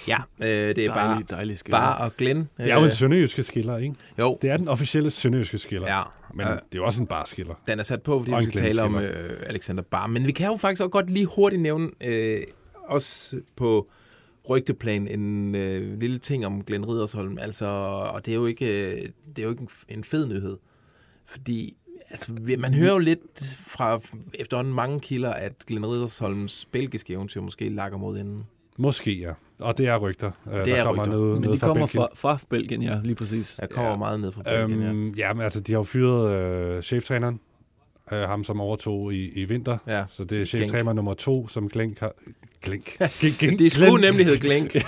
[0.08, 1.80] Ja, øh, det er bare, Dejlig, dejlig skiller.
[1.80, 2.50] bare og Glenn.
[2.58, 3.96] Det er jo en sønderjyske skiller, ikke?
[4.20, 5.88] Jo, Det er den officielle sønderjyske skiller.
[5.98, 6.04] ja.
[6.36, 7.54] Men Øh, det er jo også en barskiller.
[7.68, 10.08] Den er sat på, fordi Og vi skal tale om Glenn øh, Alexander Bar.
[10.08, 12.42] Men vi kan jo faktisk også godt lige hurtigt nævne, øh,
[12.88, 13.90] også på
[14.50, 17.38] rygteplan en øh, lille ting om Glenn Ridersholm.
[17.42, 17.66] Altså,
[18.14, 19.02] og det er jo ikke, øh,
[19.36, 20.58] det er jo ikke en, fed nyhed.
[21.26, 21.78] Fordi
[22.10, 24.00] altså, vi- man hører jo lidt fra
[24.34, 28.44] efterhånden mange kilder, at Glenn Ridersholms belgiske eventyr måske lakker mod enden.
[28.78, 29.32] Måske, ja.
[29.60, 30.32] Og det er rygter.
[30.48, 31.12] Øh, Det der er kommer rygter.
[31.18, 32.02] Noget, Men noget de kommer Belgien.
[32.02, 33.58] fra, fra Belgien, ja, lige præcis.
[33.62, 33.98] Der kommer Ja.
[33.98, 34.88] meget ned fra Belgien, ja.
[34.90, 37.40] Øhm, ja, men altså, de har jo fyret øh, cheftræneren.
[38.12, 39.78] Øh, ham, som overtog i, i vinter.
[39.88, 40.04] ja.
[40.10, 42.14] Så det er cheftræner nummer to, som Glenk har...
[42.64, 42.98] Glenk.
[43.20, 43.60] Glenk.
[43.60, 44.76] Det skulle nemlig hedde Glenk.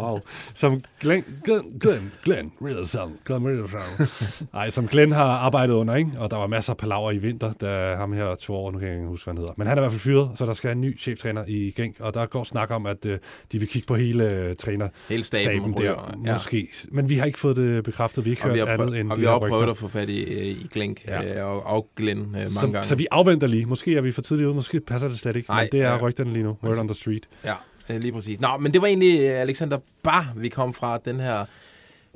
[0.00, 0.18] Wow.
[0.54, 4.06] Som Glenn, Glenn, Glenn, Glenn Riddlersson, Glenn Riddlersson.
[4.52, 6.10] Nej, som Glenn har arbejdet under, ikke?
[6.18, 8.88] Og der var masser af palaver i vinter, da ham her to år, nu kan
[8.88, 9.54] jeg ikke huske, hvad han hedder.
[9.56, 11.96] Men han er i hvert fald fyret, så der skal en ny cheftræner i Genk,
[12.00, 13.18] og der går snak om, at øh,
[13.52, 16.32] de vil kigge på hele uh, træner Hele staben, staben der, ja.
[16.32, 16.68] måske.
[16.92, 19.00] Men vi har ikke fået det bekræftet, vi har ikke Og vi hørt har, andet
[19.00, 21.22] end og vi har prøvet at få fat i, øh, i Glenk Ja.
[21.22, 21.44] ja.
[21.44, 22.84] og, og Glenn øh, mange Så, gange.
[22.84, 23.66] så vi afventer lige.
[23.66, 25.50] Måske er vi for tidligt ude, måske passer det slet ikke.
[25.50, 25.98] Nej, men det er ja.
[25.98, 26.49] rygterne lige nu.
[26.64, 27.28] Word on the street.
[27.44, 27.54] Ja,
[27.90, 28.40] øh, lige præcis.
[28.40, 30.98] Nå, men det var egentlig øh, Alexander Bar, vi kom fra.
[31.04, 31.44] Den her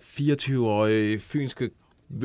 [0.00, 1.70] 24-årige fynske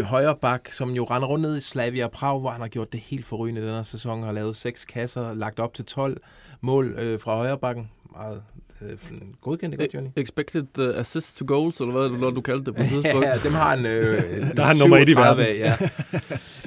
[0.04, 3.00] højre bak, som jo render rundt ned i Slavia Prag, hvor han har gjort det
[3.00, 6.18] helt forrygende den her sæson, har lavet seks kasser, lagt op til 12
[6.62, 7.90] mål øh, fra højre bakken.
[8.12, 8.44] Meget
[8.82, 8.98] øh,
[9.42, 10.10] godkendt, ikke, Johnny?
[10.18, 13.26] Expected uh, assist to goals, eller hvad hvad du kaldte det på et tidspunkt.
[13.28, 13.86] Ja, dem har han...
[13.86, 14.22] Øh,
[14.56, 15.64] Der er han nummer et i 37 verden.
[15.64, 15.82] af,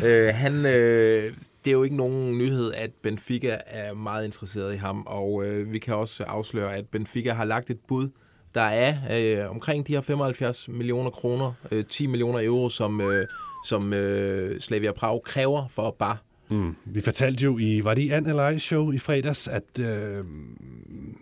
[0.00, 0.07] Ja.
[0.28, 1.33] øh, han, øh,
[1.64, 5.72] det er jo ikke nogen nyhed, at Benfica er meget interesseret i ham, og øh,
[5.72, 8.09] vi kan også afsløre, at Benfica har lagt et bud,
[8.55, 13.27] der er øh, omkring de her 75 millioner kroner, øh, 10 millioner euro, som, øh,
[13.66, 16.16] som øh, Slavia Prag kræver for bare.
[16.48, 16.77] Mm.
[16.85, 20.25] Vi fortalte jo i, var det i An eller show i fredags, at øh,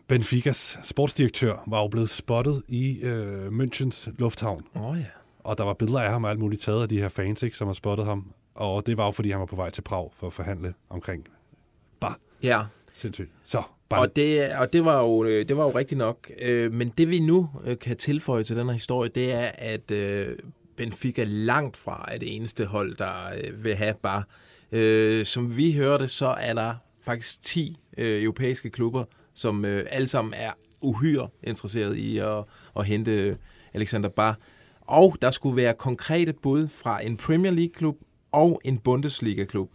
[0.08, 4.62] Benficas sportsdirektør var jo blevet spottet i øh, Münchens lufthavn.
[4.76, 5.04] Åh oh, ja.
[5.44, 7.56] Og der var billeder af ham og alt muligt taget af de her fans, ikke,
[7.56, 8.24] som har spottet ham.
[8.54, 11.28] Og det var jo, fordi han var på vej til Prag for at forhandle omkring.
[12.00, 12.60] Bare Ja,
[12.94, 13.30] sindssygt.
[13.44, 16.30] Så, bare Og det, og det var jo, øh, det var jo rigtigt nok.
[16.40, 19.92] Øh, Men det vi nu øh, kan tilføje til den her historie, det er, at
[20.76, 23.14] Benfica langt fra er det eneste hold, der
[23.54, 24.24] vil have bare.
[25.24, 30.50] Som vi hørte, så er der faktisk 10 øh, europæiske klubber, som alle sammen er
[30.80, 32.44] uhyre interesseret i at,
[32.76, 33.36] at hente
[33.74, 34.38] Alexander Bar.
[34.80, 37.96] Og der skulle være konkrete bud fra en Premier League-klub
[38.32, 39.70] og en Bundesliga-klub.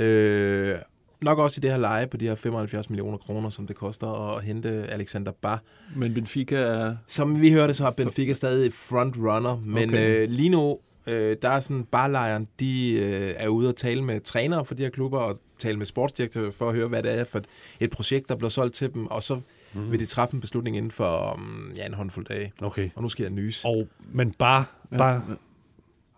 [0.00, 0.74] Øh,
[1.22, 4.36] nok også i det her leje på de her 75 millioner kroner, som det koster
[4.36, 5.62] at hente Alexander Bar.
[5.96, 6.96] Men Benfica er...
[7.06, 10.22] Som vi hørte, så er Benfica stadig frontrunner, men Okay.
[10.22, 14.20] øh, lige nu, øh, der er sådan barlejren, de øh, er ude og tale med
[14.20, 17.24] trænere for de her klubber, og tale med sportsdirektører for at høre, hvad det er
[17.24, 17.46] for et,
[17.80, 19.40] et projekt, der bliver solgt til dem, og så
[19.74, 19.90] mm.
[19.92, 22.52] vil de træffe en beslutning inden for um, ja, en håndfuld dage.
[22.62, 22.90] Okay.
[22.94, 23.64] Og nu skal jeg nys.
[23.64, 24.64] Og, men bare,
[24.98, 25.22] bare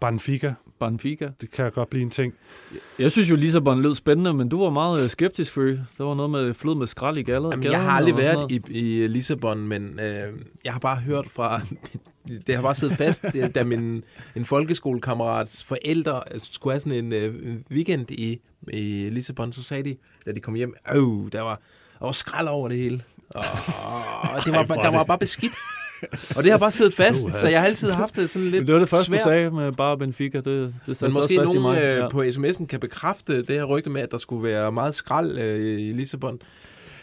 [0.01, 1.29] Benfica, Benfica.
[1.41, 2.35] det kan godt blive en ting.
[2.99, 6.15] Jeg synes jo, Lissabon lød spændende, men du var meget øh, skeptisk, for Der var
[6.15, 7.49] noget med flød med skrald i galler.
[7.51, 10.33] Jamen, jeg har aldrig været i, i Lissabon, men øh,
[10.65, 11.61] jeg har bare hørt fra...
[12.47, 14.05] Det har bare siddet fast, da min
[14.37, 17.35] en folkeskolekammerats forældre øh, skulle have sådan en øh,
[17.71, 18.41] weekend i,
[18.73, 21.61] i Lissabon, så sagde de, da de kom hjem, øh, der var,
[21.99, 23.03] der var skrald over det hele.
[23.35, 23.45] Og,
[24.23, 25.53] og det var, Ej, er der var det- bare beskidt.
[26.37, 28.75] Og det har bare siddet fast, så jeg har altid haft det sådan lidt Det
[28.75, 29.21] var det første, svært.
[29.25, 30.37] du sagde med bare Benfica.
[30.41, 31.83] Det, det Men måske nogen mig.
[31.83, 35.39] øh, på sms'en kan bekræfte det her rygte med, at der skulle være meget skrald
[35.39, 36.39] øh, i Lissabon.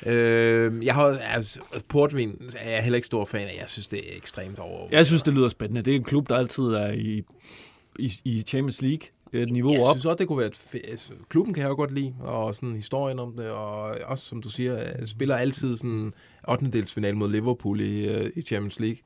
[0.06, 3.58] Øh, jeg har altså, portvin er jeg heller ikke stor fan af.
[3.60, 4.88] Jeg synes, det er ekstremt over.
[4.92, 5.82] Jeg synes, det lyder spændende.
[5.82, 7.24] Det er en klub, der altid er i,
[8.00, 9.08] i, i Champions League.
[9.36, 9.96] Det er et niveau jeg op.
[9.96, 12.56] synes også, det kunne være et fe- altså, Klubben kan jeg jo godt lide, og
[12.56, 16.12] sådan historien om det, og også, som du siger, øh, spiller altid sådan
[16.48, 16.84] 8.
[16.94, 18.98] final mod Liverpool i, øh, i Champions League.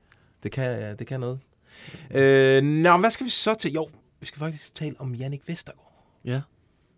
[0.44, 1.40] Det kan, det kan noget.
[2.16, 3.72] Øh, nå, hvad skal vi så til?
[3.74, 3.88] Jo,
[4.20, 6.06] vi skal faktisk tale om Jannik Vestergaard.
[6.26, 6.42] Ja.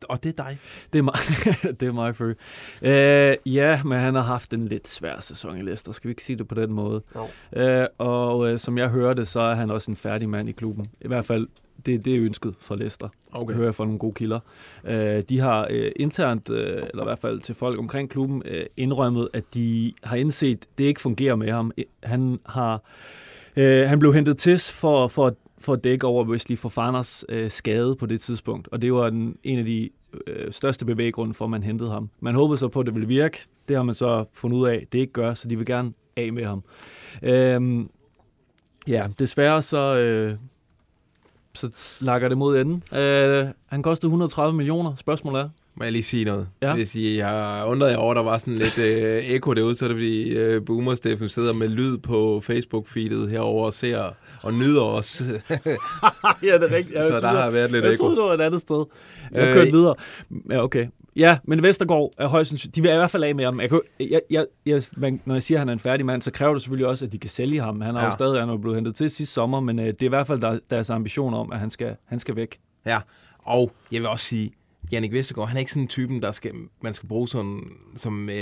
[0.10, 0.60] Og det er dig.
[0.94, 1.14] Det er mig,
[1.80, 2.34] det er mig Fø.
[2.82, 5.92] Øh, ja, men han har haft en lidt svær sæson i Leicester.
[5.92, 7.02] Skal vi ikke sige det på den måde?
[7.16, 7.28] Jo.
[7.62, 10.86] Øh, og øh, som jeg hørte, så er han også en færdig mand i klubben.
[11.02, 11.48] I hvert fald,
[11.86, 13.10] det, det er ønsket fra Leicester.
[13.32, 13.54] Okay.
[13.54, 14.40] Hører jeg fra nogle gode kilder.
[14.86, 18.66] Øh, de har øh, internt, øh, eller i hvert fald til folk omkring klubben, øh,
[18.78, 21.72] indrømmet, at de har indset, at det ikke fungerer med ham.
[22.04, 22.84] Han har
[23.56, 27.96] øh, han blev hentet til for, for, for at dække over Wesley Fofanas øh, skade
[27.96, 29.90] på det tidspunkt, og det var den, en af de
[30.28, 32.10] øh, største bevæggrunde for, at man hentede ham.
[32.20, 33.38] Man håbede så på, at det ville virke.
[33.68, 36.34] Det har man så fundet ud af, det ikke gør, så de vil gerne af
[36.34, 36.64] med ham.
[37.24, 37.86] Øh,
[38.88, 39.98] ja, desværre så...
[39.98, 40.36] Øh,
[41.54, 42.84] så lakker det mod enden.
[43.00, 44.96] Øh, han kostede 130 millioner.
[44.96, 46.48] Spørgsmålet er, Må jeg lige sige noget?
[46.62, 46.74] Ja.
[46.74, 49.90] Hvis I har undret jer over, der var sådan lidt øh, ekko derude, så er
[49.90, 54.10] det fordi øh, Boomer Steffen sidder med lyd på Facebook-feedet herover og ser
[54.42, 55.22] og nyder os.
[56.44, 56.98] ja, det er rigtigt.
[57.08, 58.04] Så der har været lidt Jeg ekko.
[58.04, 58.86] troede, det var et andet sted.
[59.32, 59.96] Jeg Øh, kørte videre.
[60.50, 60.88] Ja, okay.
[61.16, 62.76] Ja, men Vestergaard er højst sandsynligt.
[62.76, 63.60] De vil i hvert fald af med ham.
[63.60, 66.22] Jeg, kan, jeg, jeg, jeg, man- når jeg siger, at han er en færdig mand,
[66.22, 67.82] så kræver det selvfølgelig også, at de kan sælge ham.
[67.82, 68.06] Han er ja.
[68.06, 70.28] Jo stadig han er blevet hentet til sidste sommer, men øh, det er i hvert
[70.28, 72.60] fald der, deres ambition om, at han skal, han skal væk.
[72.86, 73.00] Ja,
[73.40, 74.52] og jeg vil også sige,
[74.92, 77.62] Jannik Vestergaard, han er ikke sådan en typen, der skal, man skal bruge sådan,
[77.96, 78.36] som øh,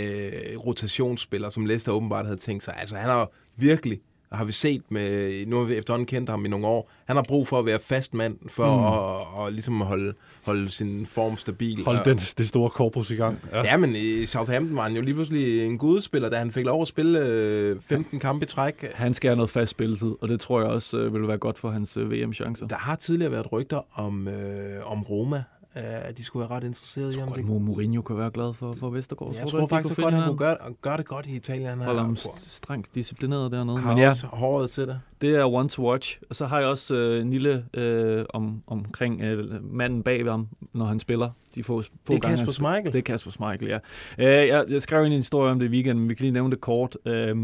[0.58, 2.74] rotationsspiller, som Leicester åbenbart havde tænkt sig.
[2.80, 4.00] Altså, han har virkelig,
[4.32, 7.24] har vi set med, nu har vi efterhånden kendt ham i nogle år, han har
[7.24, 9.42] brug for at være fast mand, for mm.
[9.42, 10.14] at, at, ligesom holde,
[10.46, 11.84] holde sin form stabil.
[11.86, 13.40] Hold Og- den, det store korpus i gang.
[13.52, 13.64] Ja.
[13.64, 16.82] ja, men i Southampton var han jo lige pludselig en gudspiller, da han fik lov
[16.82, 18.86] at spille øh, 15 kampe i træk.
[18.94, 21.60] Han skal have noget fast spilletid, og det tror jeg også øh, vil være godt
[21.60, 22.68] for hans øh, VM-chancer.
[22.68, 25.44] Der har tidligere været rygter om, øh, om Roma,
[25.84, 27.32] at de skulle være ret interesserede i ham.
[27.32, 29.34] Det, Må Mourinho kan være glad for, for Vestergaard.
[29.36, 31.82] jeg du, tror faktisk kunne godt, han kunne gøre, gøre det godt i Italien.
[31.82, 33.78] Holder ham strengt disciplineret dernede.
[33.80, 35.00] har Men ja, også håret til det.
[35.22, 36.20] det er one to watch.
[36.30, 40.32] Og så har jeg også øh, en lille øh, om, omkring øh, manden bag ved
[40.32, 41.30] ham, når han spiller.
[41.56, 42.52] De få, få Det er gange, Kasper.
[42.52, 42.94] Schmeichel.
[42.94, 43.80] Det er Kasper Schmeichel, ja.
[44.18, 46.52] Øh, jeg, jeg skrev en historie om det i weekenden, men vi kan lige nævne
[46.52, 46.98] det kort.
[47.06, 47.36] Øh,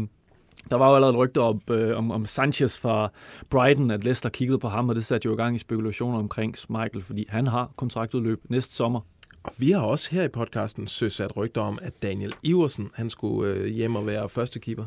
[0.70, 3.12] der var jo allerede rygter op, øh, om, om Sanchez fra
[3.50, 6.58] Brighton, at Leicester kiggede på ham, og det satte jo i gang i spekulationer omkring
[6.58, 9.00] Schmeichel, fordi han har kontraktudløb næste sommer.
[9.42, 13.54] Og vi har også her i podcasten søsat rygter om, at Daniel Iversen, han skulle
[13.54, 14.84] øh, hjem og være første keeper.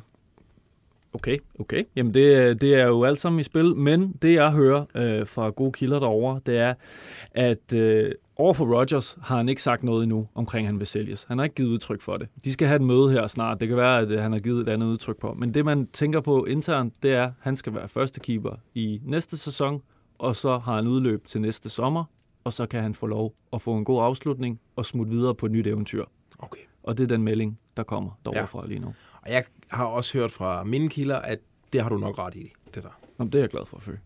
[1.14, 1.84] Okay, okay.
[1.96, 5.50] Jamen det, det er jo alt sammen i spil, men det jeg hører øh, fra
[5.50, 6.74] gode kilder derovre, det er,
[7.32, 10.88] at øh, over for Rodgers har han ikke sagt noget endnu omkring, at han vil
[10.88, 11.24] sælges.
[11.24, 12.28] Han har ikke givet udtryk for det.
[12.44, 13.60] De skal have et møde her snart.
[13.60, 15.34] Det kan være, at øh, han har givet et andet udtryk på.
[15.34, 19.02] Men det man tænker på internt, det er, at han skal være første keeper i
[19.04, 19.82] næste sæson,
[20.18, 22.04] og så har han udløb til næste sommer,
[22.44, 25.46] og så kan han få lov at få en god afslutning og smutte videre på
[25.46, 26.06] et nyt eventyr.
[26.40, 26.62] Okay.
[26.84, 28.46] Og det er den melding, der kommer derovre Ja.
[28.46, 28.88] fra lige nu.
[29.22, 31.40] Og jeg har også hørt fra mine kilder, at
[31.74, 33.00] det har du nok ret i, det der.
[33.20, 34.00] Jamen, det er jeg glad for at føle.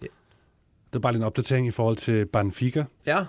[0.00, 2.84] Det er bare lige en opdatering i forhold til Benfica.
[3.06, 3.24] Ja.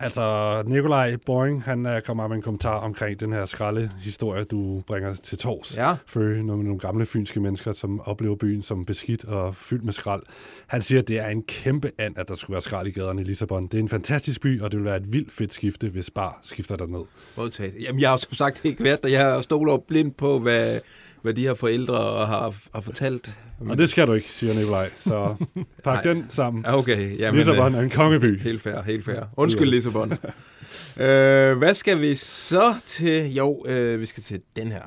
[0.00, 4.82] Altså, Nikolaj Boring, han er kommet med en kommentar omkring den her skralde historie, du
[4.86, 5.76] bringer til tors.
[5.76, 5.94] Ja.
[6.06, 10.22] For nogle, nogle gamle fynske mennesker, som oplever byen som beskidt og fyldt med skrald.
[10.66, 13.20] Han siger, at det er en kæmpe and, at der skulle være skrald i gaderne
[13.20, 13.66] i Lissabon.
[13.66, 16.40] Det er en fantastisk by, og det vil være et vildt fedt skifte, hvis Bar
[16.42, 17.04] skifter derned.
[17.36, 17.74] Modtaget.
[17.82, 19.08] Jamen, jeg har som sagt ikke været der.
[19.08, 20.80] Jeg stoler blind på, hvad,
[21.21, 23.33] hvad de her forældre har, har fortalt.
[23.69, 24.89] Og det skal du ikke, siger Nikolaj.
[24.99, 25.35] Så
[25.83, 26.13] pak Nej.
[26.13, 26.63] den sammen.
[26.67, 28.41] Ja, Okay, jamen, Lissabon øh, er en kongeby.
[28.41, 29.19] Helt fair, helt fair.
[29.37, 30.11] Undskyld, Lissabon.
[30.97, 33.33] øh, hvad skal vi så til?
[33.33, 34.81] Jo, øh, vi skal til den her.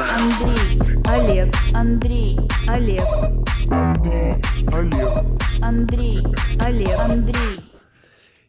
[0.00, 0.78] Андрей,
[1.14, 2.36] Олег, Андрей,
[2.68, 3.02] Олег.
[5.62, 6.22] Андрей,
[6.66, 7.58] Олег, Андрей.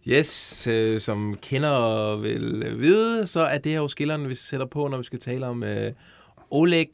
[0.07, 4.87] Yes, øh, som kender vil vide, så er det her jo skilleren, vi sætter på,
[4.87, 5.91] når vi skal tale om øh,
[6.50, 6.88] Oleg,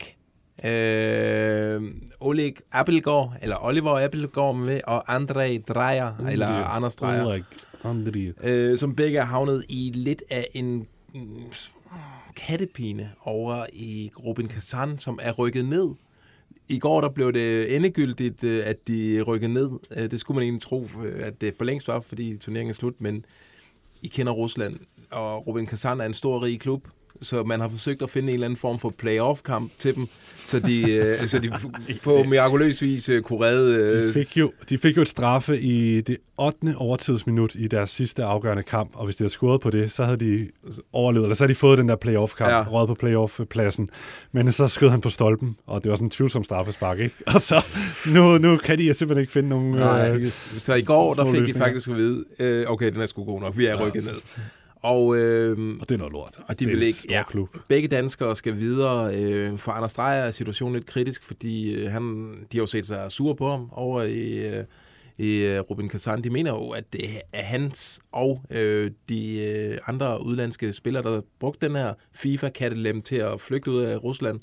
[0.64, 1.82] øh,
[2.20, 7.26] Oleg Appelgaard, eller Oliver Appelgaard med, og Andrei Dreyer, eller Anders Dreyer.
[7.26, 7.42] Ulrik,
[7.84, 8.48] André.
[8.48, 11.20] øh, som begge er havnet i lidt af en mm,
[12.36, 15.88] kattepine over i Robin Kazan, som er rykket ned.
[16.68, 19.70] I går der blev det endegyldigt, øh, at de rykkede ned.
[19.96, 22.74] Øh, Det skulle man egentlig tro, øh, at det for længst var, fordi turneringen er
[22.74, 23.24] slut, men
[24.02, 24.76] I kender Rusland,
[25.10, 26.88] og Robin Kazan er en stor, rig klub,
[27.22, 30.06] så man har forsøgt at finde en eller anden form for playoff-kamp til dem,
[30.44, 31.52] så de, øh, så de
[32.02, 34.00] på mirakuløs vis øh, kunne redde...
[34.02, 36.74] De øh, fik, jo, de fik jo et straffe i det 8.
[36.76, 40.16] overtidsminut i deres sidste afgørende kamp, og hvis de havde scoret på det, så havde
[40.16, 40.48] de
[40.92, 42.58] overlevet, eller så havde de fået den der playoff-kamp, Ja.
[42.58, 42.64] ja.
[42.68, 43.88] røget på playoff-pladsen.
[44.32, 47.14] Men så skød han på stolpen, og det var sådan en tvivlsom straffespark, ikke?
[47.34, 47.66] Og så
[48.14, 49.70] nu, nu kan de simpelthen ikke finde nogen...
[49.70, 51.64] Nej, øh, så i går, der fik løsninger.
[51.64, 54.14] faktisk at vide, øh, okay, den er sgu god nok, vi er rykket ned.
[54.82, 56.38] Og, øh, Og det er noget lort.
[56.48, 57.48] og de det vil ikke, ja, klub.
[57.68, 59.14] begge danskere skal videre.
[59.16, 62.86] Øh, for Anders Dreyer er situationen lidt kritisk, fordi øh, han, de har jo set
[62.86, 64.64] sig sure på ham over i, øh,
[65.18, 66.24] i øh, Robin Kazan.
[66.24, 67.00] De mener jo, at det
[67.32, 73.16] er hans og øh, de øh, andre udlandske spillere, der brugte den her FIFA-kattelem til
[73.16, 74.40] at flygte ud af Rusland.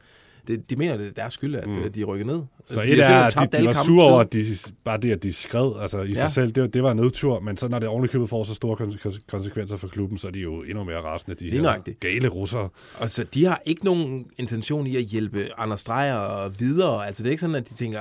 [0.48, 1.92] Det, de mener, det er deres skyld, at mm.
[1.92, 2.42] de rykker ned.
[2.70, 4.46] Så et er, at de, de var sure over, at de,
[4.84, 6.14] bare det, at de skred altså, i Ja.
[6.22, 8.78] sig selv, det, det var en nedtur, men så når det ovenikøbet får så store
[8.82, 11.62] kon- kon- konsekvenser for klubben, så er de jo endnu mere rasende, de Lige her
[11.62, 12.00] nøjagtigt.
[12.00, 12.70] gale russere.
[13.00, 17.08] Altså, de har ikke nogen intention i at hjælpe Anders Dreyer videre.
[17.08, 18.00] Altså, det er ikke sådan, at de tænker,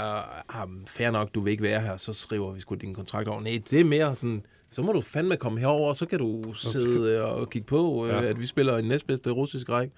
[0.63, 3.41] ah, fair nok, du vil ikke være her, så skriver vi sgu din kontrakt over.
[3.41, 6.53] Nej, det er mere sådan, så må du fandme komme herover, og så kan du
[6.55, 8.23] sidde øh, og kigge på, øh, Ja.
[8.23, 9.95] at vi spiller i næstbedste russisk række.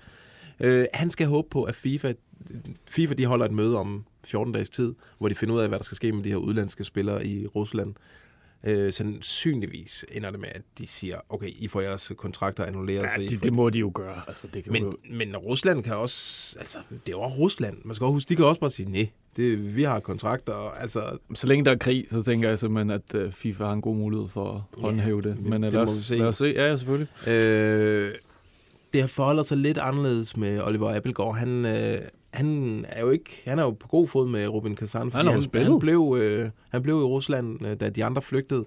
[0.61, 2.13] Øh, han skal håbe på, at FIFA,
[2.89, 5.79] FIFA de holder et møde om 14 dages tid, hvor de finder ud af, hvad
[5.79, 7.95] der skal ske med de her udlandske spillere i Rusland.
[8.65, 13.03] Øh, sandsynligvis ender det med, at de siger, okay, I får jeres kontrakter annulleret.
[13.17, 14.21] Ja, I det, får- det må de jo gøre.
[14.29, 14.93] Altså, det kan men, jo...
[15.11, 16.57] men Rusland kan også...
[16.59, 17.79] Altså, det er jo Rusland.
[17.85, 20.83] Man skal også huske, de kan også bare sige, nej, Det, vi har kontrakter, og
[20.83, 21.19] altså...
[21.35, 23.97] Så længe der er krig, så tænker jeg simpelthen, at øh, FIFA har en god
[23.97, 25.41] mulighed for at håndhæve det.
[25.41, 26.17] Men det lad, må os, vi se.
[26.17, 26.45] lad os se.
[26.47, 27.09] Ja, ja, selvfølgelig.
[27.29, 28.11] Øh,
[29.03, 31.37] det forholder sig lidt anderledes med Oliver Appelgaard.
[31.37, 31.99] Han, øh,
[32.33, 35.43] han er jo ikke, han er jo på god fod med Robin Kazan, fordi han,
[35.43, 35.71] spillet.
[35.71, 38.65] han, blev, øh, han blev i Rusland, øh, da de andre flygtede.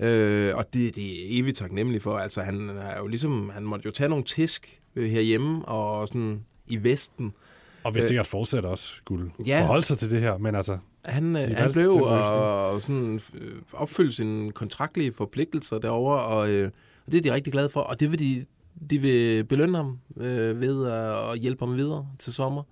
[0.00, 2.16] Øh, og det, det er evigt taknemmelig for.
[2.18, 6.44] Altså, han er jo ligesom, han måtte jo tage nogle tisk øh, herhjemme og sådan
[6.66, 7.32] i Vesten.
[7.84, 9.60] Og hvis Øh, sikkert fortsætter også skulle ja.
[9.62, 10.78] forholde sig til det her, men altså...
[11.04, 12.06] Han, øh, han blev løsning.
[12.06, 16.70] og sådan øh, opfylde sine kontraktlige forpligtelser derovre, og, øh,
[17.06, 17.80] og det er de rigtig glade for.
[17.80, 18.44] Og det vil de,
[18.90, 22.62] de vil belønne ham øh, ved at, at hjælpe ham videre til sommer.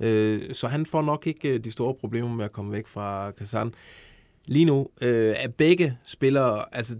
[0.00, 3.30] Øh, så han får nok ikke øh, de store problemer med at komme væk fra
[3.30, 3.74] Kazan.
[4.46, 6.96] Lige nu øh, er begge spillere, altså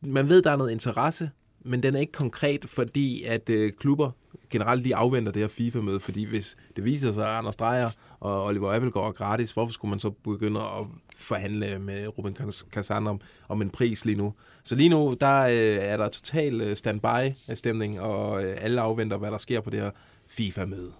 [0.00, 1.30] man ved, der er noget interesse,
[1.64, 4.10] men den er ikke konkret, fordi at øh, klubber
[4.50, 8.44] generelt lige afventer det her FIFA-møde, fordi hvis det viser sig, at Anders Dreyer og
[8.44, 12.36] Oliver Appelgaard er gratis, hvorfor skulle man så begynde at forhandle med Ruben
[12.72, 14.34] Kazan om, om en pris lige nu?
[14.64, 19.30] Så lige nu, der øh, er der total øh, standby-stemning, og øh, alle afventer, hvad
[19.30, 19.90] der sker på det her
[20.28, 20.92] FIFA-møde.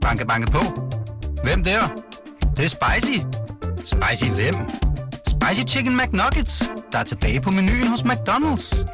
[0.00, 0.60] Banke, banke på.
[1.44, 1.80] Hvem der?
[2.40, 3.18] Det, det er spicy.
[3.76, 4.54] Spicy hvem?
[5.26, 8.86] Spicy Chicken McNuggets, der er tilbage på menuen hos McDonald's.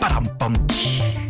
[0.00, 1.23] Badum, bom, tji.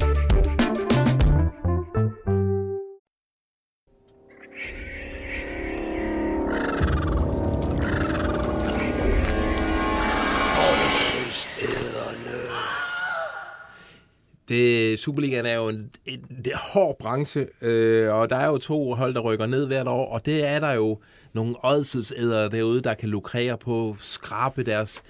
[15.05, 19.15] Superligaen er jo en, en, en hård branche, øh, og der er jo to hold,
[19.15, 20.99] der rykker ned hvert år, og det er der jo
[21.33, 25.03] nogle ådselsædere derude, der kan lukrere på skrabe deres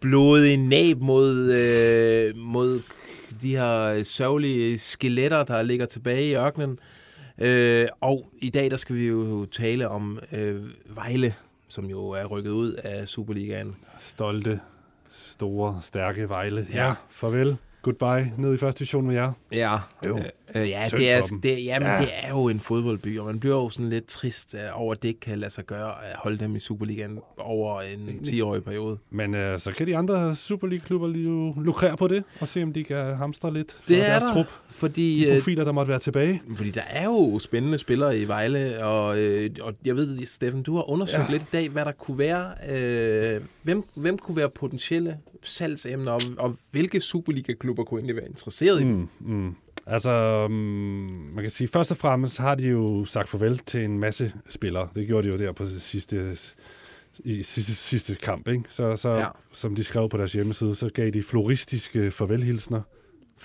[0.00, 2.82] blodige næb mod, øh, mod
[3.42, 6.78] de her sørgelige skeletter, der ligger tilbage i ørkenen.
[7.38, 11.34] Øh, og i dag, der skal vi jo tale om øh, Vejle,
[11.68, 13.76] som jo er rykket ud af Superligaen.
[14.00, 14.60] Stolte,
[15.10, 16.66] store, stærke Vejle.
[16.72, 16.94] Ja.
[17.10, 17.56] farvel.
[17.84, 18.32] Goodbye.
[18.38, 19.32] Ned i første division med jer.
[19.52, 20.18] Ja, Jo.
[20.18, 21.40] øh, øh, ja, det er, dem.
[21.40, 21.98] det, jamen, Ja.
[22.00, 25.02] det er jo en fodboldby, og man bliver jo sådan lidt trist øh, over, at
[25.02, 28.98] det ikke kan lade sig gøre at holde dem i Superligaen over en 10-årig periode.
[29.10, 32.84] Men øh, så kan de andre Superliga-klubber jo lukrere på det, og se om de
[32.84, 34.46] kan hamstre lidt for Det er deres der, trup.
[34.68, 36.42] fordi, De øh, profiler, der måtte være tilbage.
[36.56, 40.74] fordi der er jo spændende spillere i Vejle, og, øh, og jeg ved, Steffen, du
[40.76, 41.32] har undersøgt ja.
[41.32, 46.20] lidt i dag, hvad der kunne være, øh, hvem, hvem kunne være potentielle salgsemner, og,
[46.38, 49.08] og hvilke Superliga-klubber kunne egentlig være interesseret i dem?
[49.20, 49.54] Mm, mm.
[49.86, 50.54] Altså, mm,
[51.34, 54.88] man kan sige, først og fremmest har de jo sagt farvel til en masse spillere.
[54.94, 56.36] Det gjorde de jo der på sidste,
[57.24, 58.62] i sidste, sidste kamp, ikke?
[58.68, 59.26] Så, så Ja.
[59.52, 62.80] som de skrev på deres hjemmeside, så gav de floristiske farvelhilsner.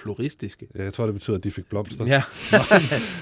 [0.03, 0.67] Floristiske.
[0.77, 2.05] Ja, Jeg tror, det betyder, at de fik blomster.
[2.05, 2.23] Ja.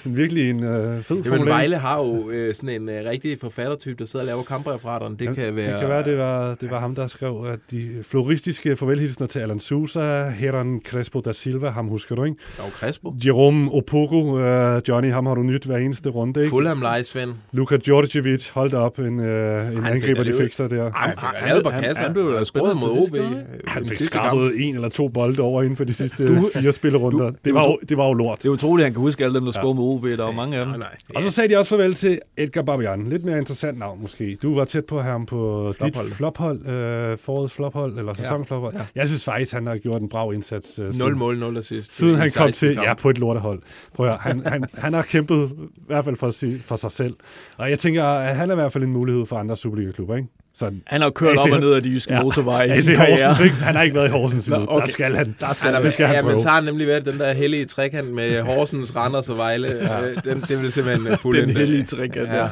[0.22, 1.46] Virkelig en øh, fed Jamen.
[1.46, 5.16] Vejle har jo øh, sådan en øh, rigtig forfattertype, der sidder og laver kampreferaten.
[5.20, 5.72] Det kan være...
[5.72, 9.40] Det kan være, det var, det var ham, der skrev, at de floristiske farvelhilsner til
[9.40, 12.38] Alan Sousa, Heron Crespo da Silva, ham husker du, ikke?
[12.60, 13.14] Og Crespo.
[13.26, 16.50] Jerome Opogo, uh, Johnny, ham har du nyt hver eneste runde, ikke?
[16.50, 17.32] Fulham Leje, Svend.
[17.52, 20.92] Luka Djordjevic, hold da op, en, uh, en fik angriber, de fik sig der.
[20.96, 22.04] Han fik lavet på kasser.
[22.04, 23.16] han blev jo scoret mod OB.
[23.16, 26.50] han øh, Han fik skrabet en eller to bolde over inden for de sidste du,
[26.68, 27.32] fire spillerunder.
[27.46, 28.38] Det var, jo, det var jo lort.
[28.44, 30.06] Det er utroligt, at han kan huske alle dem, der scorede med OB.
[30.06, 30.70] Der var mange af dem.
[30.70, 30.96] Nej, nej.
[31.16, 33.10] Og så sagde de også farvel til Edgar Babian.
[33.10, 34.38] Lidt mere interessant navn måske.
[34.42, 36.08] Du var tæt på ham på Flophold.
[36.08, 38.74] dit flophold, øh, forårets flophold, eller sæsonflophold.
[38.74, 38.82] Ja.
[38.96, 40.80] Jeg synes faktisk, han har gjort en brav indsats.
[40.80, 41.96] Øh, 0 siden- mål, 0 assist.
[41.98, 42.88] Siden han kom 16 til, kampe.
[42.90, 43.62] ja, på et lortehold.
[43.94, 47.16] Prøv at han, han, han har kæmpet i hvert fald for, sig, for sig selv.
[47.58, 50.28] Og jeg tænker, at han er i hvert fald en mulighed for andre Superliga-klubber, ikke?
[50.60, 50.82] Sådan.
[50.86, 52.24] Han har kørt AC op og ned af de jyske Ja.
[52.24, 52.96] motorveje i sin.
[52.96, 53.56] Horsens, ikke?
[53.56, 54.66] Han har ikke været i Horsens endnu.
[54.70, 54.82] Okay.
[54.86, 56.40] Der skal han, der skal, Han er, det skal ja, han men prøve.
[56.40, 59.68] så har han nemlig været den der hellige trekant med Horsens, Randers og Vejle.
[59.68, 60.32] ja.
[60.32, 62.48] den, det vil simpelthen uh, fulde Den hellige trekant, ja.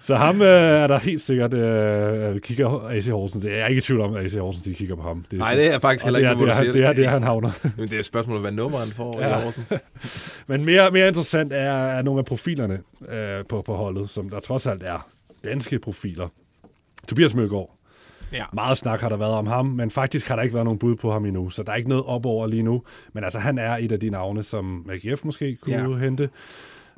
[0.00, 3.44] Så ham øh, er der helt sikkert øh, kigger AC Horsens.
[3.44, 5.24] Jeg er ikke i tvivl om, at AC Horsens de kigger på ham.
[5.30, 6.88] Det, Nej, det er faktisk heller det ikke er, det, du er, siger det, er,
[6.88, 6.96] det.
[6.96, 7.50] det er, han havner.
[7.78, 9.38] Men det er et spørgsmål, hvad nummer han får Ja.
[9.38, 9.72] i Horsens.
[10.48, 14.40] Men mere, mere interessant er, er nogle af profilerne øh, på, på holdet, som der
[14.40, 15.08] trods alt er
[15.44, 16.28] danske profiler.
[17.08, 17.70] Tobias Mølgaard.
[18.32, 18.44] Ja.
[18.52, 20.96] Meget snak har der været om ham, men faktisk har der ikke været nogen bud
[20.96, 22.82] på ham endnu, så der er ikke noget op over lige nu.
[23.12, 25.96] Men altså, han er et af de navne, som AGF måske kunne Ja.
[25.96, 26.28] hente.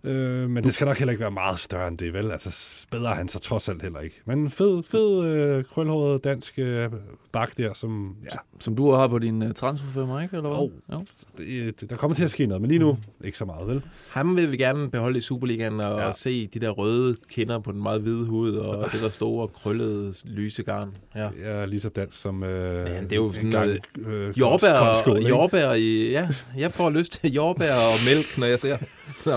[0.06, 2.30] Øh, men det skal nok heller ikke være meget større end det, vel?
[2.30, 4.20] Altså, bedre han så trods alt heller ikke.
[4.24, 6.88] Men en fed, fed øh, krølhåret dansk øh,
[7.32, 8.16] bak der, som...
[8.32, 10.36] Ja, Som du har på din uh, transferfirma, ikke?
[10.36, 10.58] Eller hvad?
[10.58, 10.70] Jo.
[10.92, 11.04] Jo.
[11.38, 13.82] det, det, der kommer til at ske noget, men lige nu ikke så meget, vel?
[14.10, 16.12] Ham vil vi gerne beholde i Superligaen og Ja.
[16.12, 20.14] se de der røde kinder på den meget hvide hud og det der store, krøllede,
[20.24, 20.96] lyse garn.
[21.14, 21.20] Ja.
[21.22, 25.28] Det er lige så dansk som øh, Ja, det er jo sådan noget øh, Jordbær,
[25.28, 26.10] jordbær i...
[26.10, 26.28] Ja,
[26.58, 28.78] jeg får lyst til jordbær og mælk, når jeg ser...
[29.26, 29.32] Nå.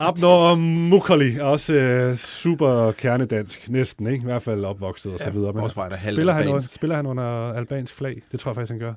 [0.00, 4.20] Abnor Mukali er også øh, super kernedansk, næsten, ikke?
[4.22, 5.52] I hvert fald opvokset og så videre.
[5.52, 8.22] også fra halvt spiller, han, under- spiller han under albansk flag?
[8.32, 8.94] Det tror jeg faktisk, han gør.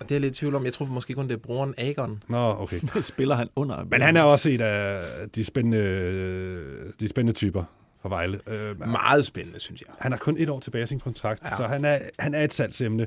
[0.00, 0.64] Og det er jeg lidt i tvivl om.
[0.64, 2.22] Jeg tror måske kun, det er broren Agon.
[2.28, 2.80] Nå, okay.
[3.00, 3.84] Spiller han under?
[3.90, 5.02] Men han er også et af
[5.34, 6.60] de spændende,
[7.00, 7.64] de spændende typer
[8.02, 8.40] fra Vejle.
[8.48, 9.88] Øh, Meget spændende, synes jeg.
[9.98, 11.56] Han har kun et år tilbage i sin kontrakt, ja.
[11.56, 13.06] så han er, han er et salgsemne.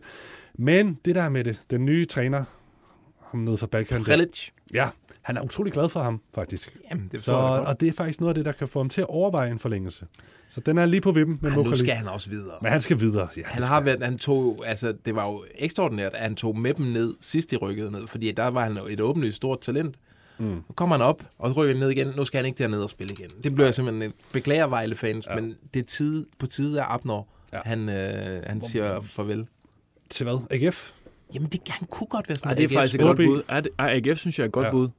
[0.55, 2.43] Men det der med det, den nye træner,
[3.33, 4.03] ham nede fra Balkan.
[4.03, 4.49] Prelic.
[4.73, 4.89] Ja,
[5.21, 6.77] han er utrolig glad for ham, faktisk.
[6.91, 7.67] Jamen, det så, jeg godt.
[7.67, 9.59] og det er faktisk noget af det, der kan få ham til at overveje en
[9.59, 10.05] forlængelse.
[10.49, 11.79] Så den er lige på vippen med Men nu Mukali.
[11.79, 12.55] skal han også videre.
[12.61, 13.27] Men han skal videre.
[13.37, 16.73] Ja, Han har været, han tog, altså det var jo ekstraordinært, at han tog med
[16.73, 19.95] dem ned, sidst de rykkede ned, fordi der var han et åbenlyst stort talent.
[20.37, 20.45] Mm.
[20.45, 22.13] Nu kommer han op, og så rykker han ned igen.
[22.15, 23.29] Nu skal han ikke derned og spille igen.
[23.43, 25.35] Det bliver jeg simpelthen et beklager Vejle-fans, ja.
[25.35, 27.27] men det er tid, på tide af Abner.
[27.53, 27.59] Ja.
[27.65, 29.47] Han, øh, han siger farvel.
[30.09, 30.39] Til hvad?
[30.51, 30.91] AGF?
[31.33, 33.41] Jamen, det, han kunne godt være sådan Nej, det er AGF faktisk et godt bud.
[33.49, 34.67] Ja, det, ej, AGF synes jeg er et godt Ja.
[34.67, 34.71] ja.
[34.71, 34.89] bud.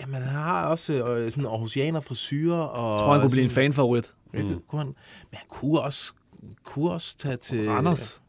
[0.00, 2.56] Jamen, han har også øh, sådan Aarhusianer frisyrer.
[2.56, 4.12] Og Jeg tror, han kunne blive en fanfavorit.
[4.34, 4.62] Mm.
[4.68, 4.94] Kunne han, men
[5.32, 6.12] han kunne også,
[6.64, 7.68] kunne også tage til...
[7.70, 8.22] Randers.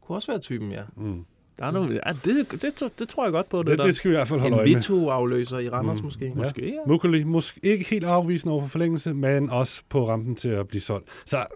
[0.00, 0.82] Kunne også være typen, ja.
[0.96, 1.24] Mm.
[1.58, 3.56] Der er noget, ja, det, det, det, det, tror jeg godt på.
[3.56, 3.84] Så det, det, der.
[3.84, 4.76] det skal vi i hvert fald holde En øje med.
[4.76, 6.04] Vito-afløser i Randers mm.
[6.04, 6.32] måske.
[6.36, 6.72] Måske, ja.
[6.86, 10.80] Mukali, måske ikke helt afvisende over for forlængelse, men også på rampen til at blive
[10.80, 11.08] solgt.
[11.24, 11.46] Så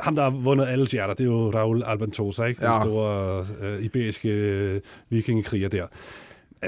[0.00, 2.60] ham, der har vundet alle hjerter, det er jo Raul Albantosa, ikke?
[2.60, 2.82] Den Ja.
[2.84, 4.80] store øh, iberiske øh,
[5.10, 5.86] vikingekriger der.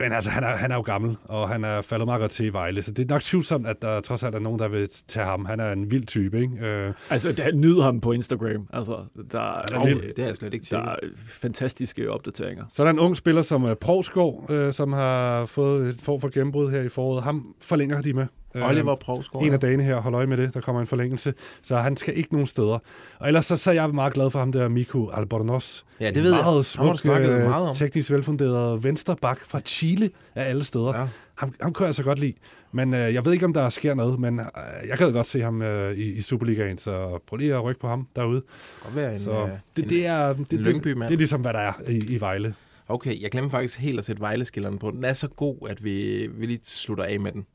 [0.01, 2.47] Men altså, han er, han er jo gammel, og han er faldet meget godt til
[2.47, 4.89] i Vejle, så det er nok tvivlsomt, at der trods alt er nogen, der vil
[5.09, 5.45] tage ham.
[5.45, 6.67] Han er en vild type, ikke?
[6.67, 8.69] Øh, Altså, det, nyder ham på Instagram.
[8.73, 8.97] Altså,
[9.33, 10.01] der, er er, vild.
[10.01, 10.97] Det har jeg slet ikke der er
[11.29, 12.65] fantastiske opdateringer.
[12.73, 16.21] Så er der en ung spiller som uh, Provskov, øh, som har fået et form
[16.21, 17.23] for gennembrud her i foråret.
[17.23, 18.27] Ham forlænger de med.
[18.57, 21.35] Øh, Oliver Provsgaard, En af dagene her, hold øje med det, der kommer en forlængelse.
[21.63, 22.79] Så han skal ikke nogen steder.
[23.19, 25.83] Og ellers så, så er jeg meget glad for ham der, Miku Albornoz.
[26.01, 26.31] Ja, det ved jeg.
[26.31, 27.75] meget har du Smuk, øh, meget om.
[27.77, 30.99] teknisk velfunderet vensterbak fra Chile af alle steder.
[31.01, 31.07] Ja.
[31.35, 32.33] Ham, ham kan jeg så godt lide.
[32.73, 34.47] Men øh, jeg ved ikke, om der sker noget, men øh,
[34.89, 37.89] jeg kan godt se ham øh, i, i Superligaen, så prøv lige at rykke på
[37.89, 38.43] ham derude.
[38.83, 41.09] Godt være en, så øh, det, en- det, er, det, det, det, Lyngby-mand.
[41.09, 42.55] det er ligesom, hvad der er i, i Vejle.
[42.89, 44.91] Okay, jeg glemmer faktisk helt at sætte Vejleskilleren på.
[44.91, 47.47] Den er så god, at vi, vi lige slutter af med den.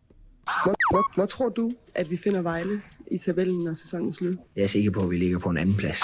[0.45, 2.81] Hvor, hvor, hvor tror du, at vi finder Vejle
[3.11, 4.35] i tabellen, når sæsonen er slut?
[4.55, 6.01] Jeg er sikker på, at vi ligger på en anden plads.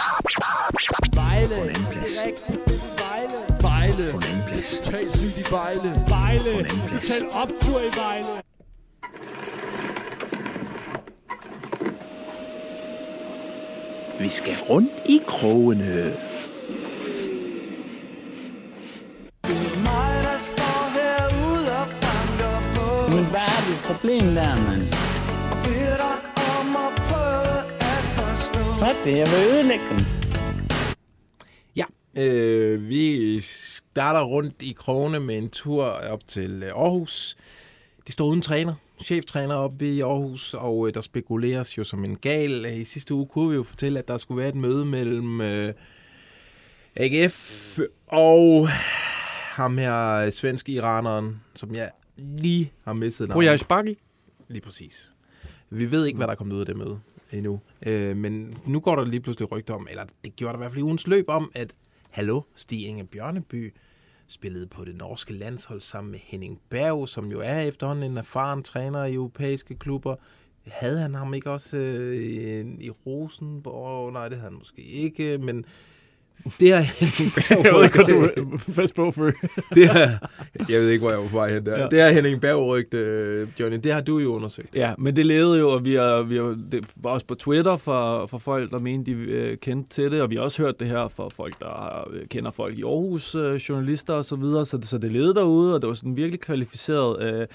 [1.16, 1.48] Vejle.
[1.48, 2.16] På en anden plads.
[3.00, 3.38] Vejle.
[3.62, 4.12] Vejle.
[4.12, 4.78] På en anden plads.
[4.78, 5.90] Totalt sygt i Vejle.
[6.08, 6.68] Vejle.
[6.94, 8.42] Total optur i Vejle.
[14.20, 16.12] Vi skal rundt i krogene.
[23.78, 24.82] Et problem der, mand.
[28.80, 29.18] Hvad er det?
[29.18, 30.06] Jeg vil ødelægge dem.
[31.76, 31.86] Ja,
[32.18, 37.38] øh, vi starter rundt i krogene med en tur op til øh, Aarhus.
[38.08, 38.74] De står uden træner,
[39.04, 42.66] cheftræner oppe i Aarhus, og øh, der spekuleres jo som en gal.
[42.66, 45.74] I sidste uge kunne vi jo fortælle, at der skulle være et møde mellem øh,
[46.96, 48.70] AGF og
[49.58, 53.96] ham her øh, svenske iraneren, som jeg lige har mistet På jeres bakke?
[54.48, 55.14] Lige præcis.
[55.70, 57.00] Vi ved ikke, hvad der er kommet ud af det møde
[57.32, 57.60] endnu.
[57.86, 60.72] Øh, men nu går der lige pludselig rygter om, eller det gjorde der i hvert
[60.72, 61.74] fald i ugens løb om, at
[62.10, 63.74] Hallo, Stig Inge Bjørneby
[64.28, 68.64] spillede på det norske landshold sammen med Henning Berg, som jo er efterhånden en erfaren
[68.64, 70.16] træner i europæiske klubber.
[70.68, 74.14] Havde han ham ikke også øh, i, i Rosenborg?
[74.14, 75.66] Nej, det havde han måske ikke, men
[76.60, 77.66] det har Henning Berg...
[77.66, 79.32] Er
[79.76, 80.30] det har,
[80.70, 81.80] jeg ved ikke, hvor jeg var på vej hen der.
[81.80, 81.88] Ja.
[81.92, 83.80] Det har Henning Berg rygt, øh, Johnny.
[83.84, 84.76] Det har du jo undersøgt.
[84.76, 87.78] Ja, men det levede jo, og vi, har, vi har, det var også på Twitter
[87.78, 90.80] for, for folk, der mente, de øh, kendte til det, og vi har også hørt
[90.80, 94.66] det her fra folk, der øh, kender folk i Aarhus, øh, journalister og så videre,
[94.66, 97.22] så, det- så det levede derude, og det var sådan virkelig kvalificeret.
[97.42, 97.48] Øh,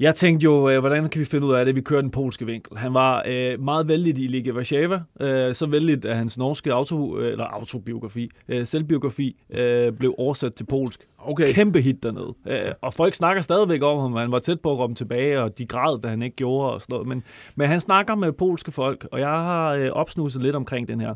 [0.00, 1.74] jeg tænkte jo, øh, hvordan kan vi finde ud af det?
[1.74, 2.78] Vi kører den polske vinkel.
[2.78, 5.00] Han var øh, meget vældig i Liga Warszawa.
[5.20, 10.54] Øh, så vældig, at hans norske auto, øh, eller autobiografi, øh, selvbiografi, øh, blev oversat
[10.54, 11.06] til polsk.
[11.18, 11.52] Okay.
[11.52, 12.34] Kæmpe hit dernede.
[12.46, 14.12] Øh, og folk snakker stadigvæk om ham.
[14.12, 16.80] Han var tæt på at komme tilbage, og de græd, da han ikke gjorde og
[16.80, 17.08] sådan noget.
[17.08, 17.22] Men,
[17.54, 21.14] men han snakker med polske folk, og jeg har øh, opsnuset lidt omkring den her.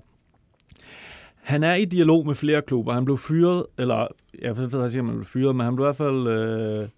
[1.43, 2.93] Han er i dialog med flere klubber.
[2.93, 4.07] Han blev fyret, eller
[4.43, 6.89] jeg ved ikke, om han blev fyret, men han blev i hvert fald øh, øh,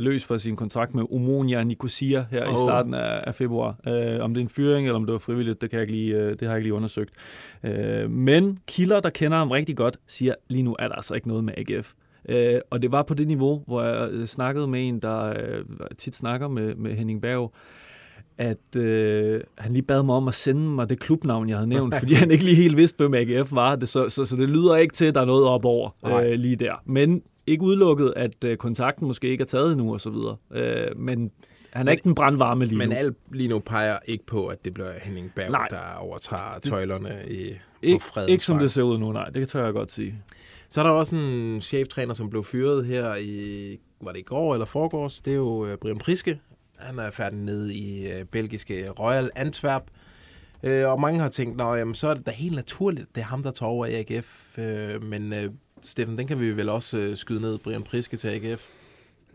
[0.00, 2.54] løs fra sin kontrakt med Omonia Nicosia her oh.
[2.54, 3.76] i starten af, af februar.
[3.86, 5.92] Øh, om det er en fyring, eller om det var frivilligt, det, kan jeg ikke
[5.92, 7.10] lige, øh, det har jeg ikke lige undersøgt.
[7.64, 11.28] Øh, men kilder, der kender ham rigtig godt, siger, lige nu er der altså ikke
[11.28, 11.92] noget med AGF.
[12.28, 15.64] Øh, og det var på det niveau, hvor jeg øh, snakkede med en, der øh,
[15.98, 17.52] tit snakker med, med Henning Berg,
[18.38, 21.94] at øh, han lige bad mig om at sende mig det klubnavn, jeg havde nævnt,
[22.00, 23.76] fordi han ikke lige helt vidste, hvem AGF var.
[23.76, 26.32] Det, så, så, så det lyder ikke til, at der er noget op over øh,
[26.32, 26.82] lige der.
[26.84, 30.36] Men ikke udelukket, at øh, kontakten måske ikke er taget endnu og så videre.
[30.52, 31.30] Øh, men
[31.72, 32.94] Han er ikke den brandvarme lige Men nu.
[32.94, 35.68] alt lige nu peger ikke på, at det bliver Henning Berg, Nej.
[35.70, 39.28] der overtager tøjlerne i, på Ikke, Fredens ikke som det ser ud nu, nej.
[39.28, 40.14] Det tør jeg godt sige.
[40.68, 44.52] Så er der også en cheftræner, som blev fyret her i, var det i går
[44.54, 45.20] eller forgårs?
[45.20, 46.40] Det er jo øh, Brian Priske.
[46.78, 49.82] Han er færdig nede i øh, belgiske Royal Antwerp.
[50.62, 53.42] Øh, og mange har tænkt, jamen, så er det da helt naturligt, det er ham,
[53.42, 54.58] der tager over i AGF.
[54.58, 55.50] Øh, men øh,
[55.82, 58.68] Steffen, den kan vi vel også øh, skyde ned, Brian Priske til AGF.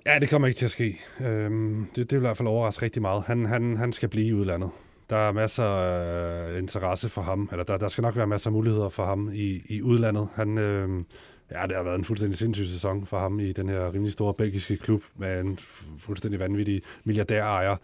[0.05, 0.99] Ja, det kommer ikke til at ske.
[1.21, 3.23] Øhm, det, det vil i hvert fald overraske rigtig meget.
[3.27, 4.69] Han, han, han skal blive i udlandet.
[5.09, 8.49] Der er masser af øh, interesse for ham, eller der, der skal nok være masser
[8.49, 10.27] af muligheder for ham i, i udlandet.
[10.35, 11.03] Han, øh,
[11.51, 14.33] ja, det har været en fuldstændig sindssyg sæson for ham i den her rimelig store
[14.33, 15.59] belgiske klub med en
[15.99, 17.75] fuldstændig vanvittig milliardærejer.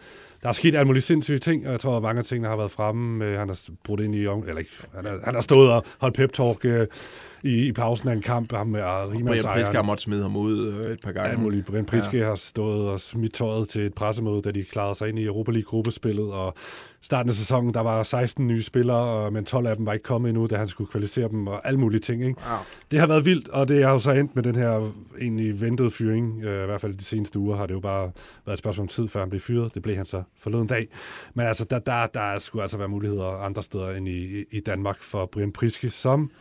[0.44, 2.56] Der er sket alle mulige sindssyge ting, og jeg tror, at mange af tingene har
[2.56, 3.26] været fremme.
[3.26, 4.20] Øh, Han har brudt ind i...
[4.20, 6.88] Eller ikke, han, har, han har stået og holdt pep-talk øh,
[7.44, 8.52] i, i pausen af en kamp.
[8.54, 8.82] Ham med
[9.26, 11.30] Brian Priske har måttet smide ham ud øh, et par gange.
[11.30, 11.66] Alt muligt.
[11.66, 12.26] Brian Priske ja.
[12.26, 15.52] har stået og smidt tøjet til et pressemøde, da de klarede sig ind i Europa
[15.52, 16.54] League-gruppespillet, og
[17.02, 20.04] starten af sæsonen, der var 16 nye spillere, og- men 12 af dem var ikke
[20.04, 22.24] kommet endnu, da han skulle kvalificere dem, og alle mulige ting.
[22.26, 22.42] Ikke?
[22.50, 22.56] Ja.
[22.92, 24.92] Det har været vildt, og det har jo så endt med den her
[25.22, 26.44] egentlig ventede fyring.
[26.44, 28.12] Øh, I hvert fald de seneste uger har det jo bare
[28.46, 29.74] været et spørgsmål om tid, før han blev fyret.
[29.74, 30.88] Det blev han så forleden dag.
[31.34, 35.04] Men altså, der, der, der skulle altså være muligheder andre steder end i, i Danmark
[35.04, 36.32] for Brian Priske, som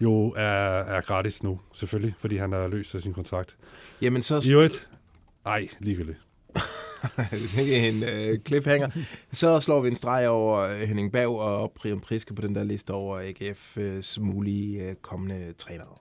[0.00, 0.42] jo er,
[0.80, 3.56] er gratis nu, selvfølgelig, fordi han er løs af sin kontrakt.
[4.02, 4.42] Jamen så...
[4.48, 4.88] I øvrigt,
[5.46, 6.18] ej, ligegyldigt.
[7.88, 8.90] en øh, cliffhanger.
[9.32, 12.64] Så slår vi en streg over øh, Henning Berg og Brian Priske på den der
[12.64, 15.96] liste over AGF's mulige øh, kommende trænere.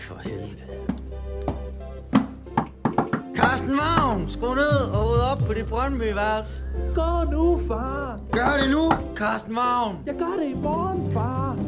[0.00, 0.95] For helvede.
[3.46, 6.64] Carsten Vagn, skru ned og ud op på dit Brøndby-værelse.
[6.94, 8.20] Gå nu, far.
[8.32, 10.02] Gør det nu, Carsten Vagn.
[10.06, 11.58] Jeg gør det i morgen, far.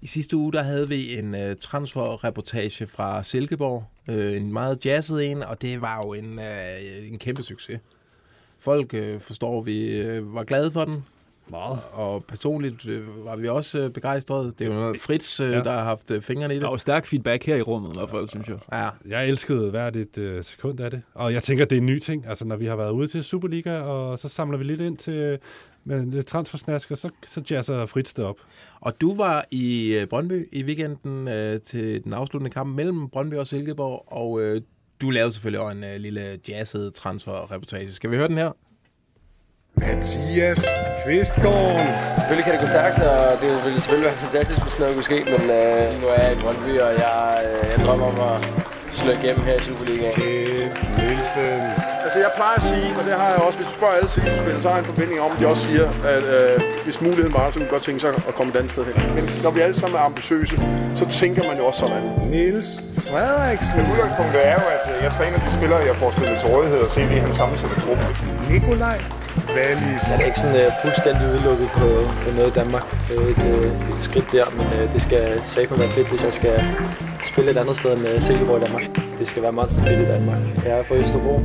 [0.00, 3.84] I sidste uge der havde vi en uh, transferreportage fra Silkeborg.
[4.08, 7.80] Uh, en meget jazzet en, og det var jo en, uh, en kæmpe succes.
[8.58, 11.04] Folk uh, forstår, vi uh, var glade for den.
[11.50, 11.78] Meget.
[11.92, 14.52] Og personligt uh, var vi også uh, begejstrede.
[14.58, 15.60] Det er jo noget Fritz, uh, Ja.
[15.60, 16.62] der har haft uh, fingrene i det.
[16.62, 18.56] Der var stærk feedback her i rummet i hvert fald, synes jeg.
[18.72, 18.88] Ja.
[19.08, 21.02] Jeg elskede hvert et øh, sekund af det.
[21.14, 22.26] Og jeg tænker, det er en ny ting.
[22.28, 25.38] Altså, når vi har været ude til Superliga, og så samler vi lidt ind til
[25.84, 28.36] med lidt transfersnask, og så, så jazzer Fritz det op.
[28.80, 33.34] Og du var i øh, Brøndby i weekenden øh, til den afsluttende kamp mellem Brøndby
[33.34, 34.60] og Silkeborg, og øh,
[35.00, 37.92] du lavede selvfølgelig også en øh, lille jazzet transferreportage.
[37.92, 38.52] Skal vi høre den her?
[39.76, 40.62] Mathias
[41.00, 41.80] Kvistgaard.
[42.18, 45.18] Selvfølgelig kan det gå stærkt, og det ville selvfølgelig være fantastisk, hvis noget kunne ske,
[45.34, 47.18] men øh, lige nu er jeg i Brøndby, og jeg,
[47.48, 48.36] øh, jeg drømmer om at
[48.98, 50.12] slå igennem her i Superligaen.
[50.18, 51.60] Kjeld Nielsen.
[52.04, 54.62] Altså, jeg plejer at sige, og det har jeg også, hvis du spørger alle Silkeborg-spillere,
[54.62, 57.44] så har jeg en forventning om, at de også siger, at øh, hvis muligheden var,
[57.50, 59.14] så kunne vi godt tænke sig at komme et andet sted hen.
[59.16, 60.56] Men når vi alle sammen er ambitiøse,
[61.00, 62.02] så tænker man jo også sådan.
[62.32, 62.68] Niels
[63.08, 63.78] Frederiksen.
[63.92, 66.90] Udgangspunktet er jo, at øh, jeg træner de spillere, jeg får stillet til rådighed, og
[66.90, 68.06] se, at han sammensætter truppen.
[68.50, 68.98] Nikolaj
[69.56, 70.04] Wallis.
[70.10, 71.88] Jeg er ikke sådan øh, fuldstændig udelukket på,
[72.22, 72.86] på noget i Danmark.
[73.08, 76.22] Det er et, øh, et skridt der, men øh, det skal sikkert være fedt, hvis
[76.22, 76.56] jeg skal
[77.30, 78.84] spille et andet sted end øh, Silkeborg i Danmark.
[79.18, 80.42] Det skal være meget fedt i Danmark.
[80.64, 81.34] Jeg er fra Østerbro.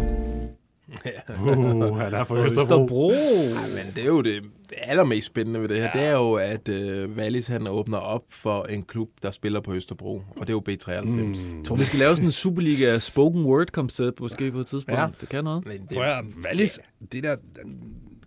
[1.29, 2.61] Uh, han er fra Østerbro.
[2.61, 3.11] Østerbro.
[3.11, 4.43] Ja, men det er jo det
[4.77, 5.99] allermest spændende ved det her, ja.
[5.99, 9.73] det er jo, at øh, Wallis han åbner op for en klub, der spiller på
[9.73, 11.01] Østerbro, og det er jo B93.
[11.05, 11.33] Mm.
[11.33, 14.99] Jeg tror, vi skal lave sådan en Superliga spoken word koncept måske på et tidspunkt.
[15.01, 15.07] Ja.
[15.21, 15.65] Det kan noget.
[15.67, 16.79] Men Prøv at Wallis,
[17.11, 17.35] det der,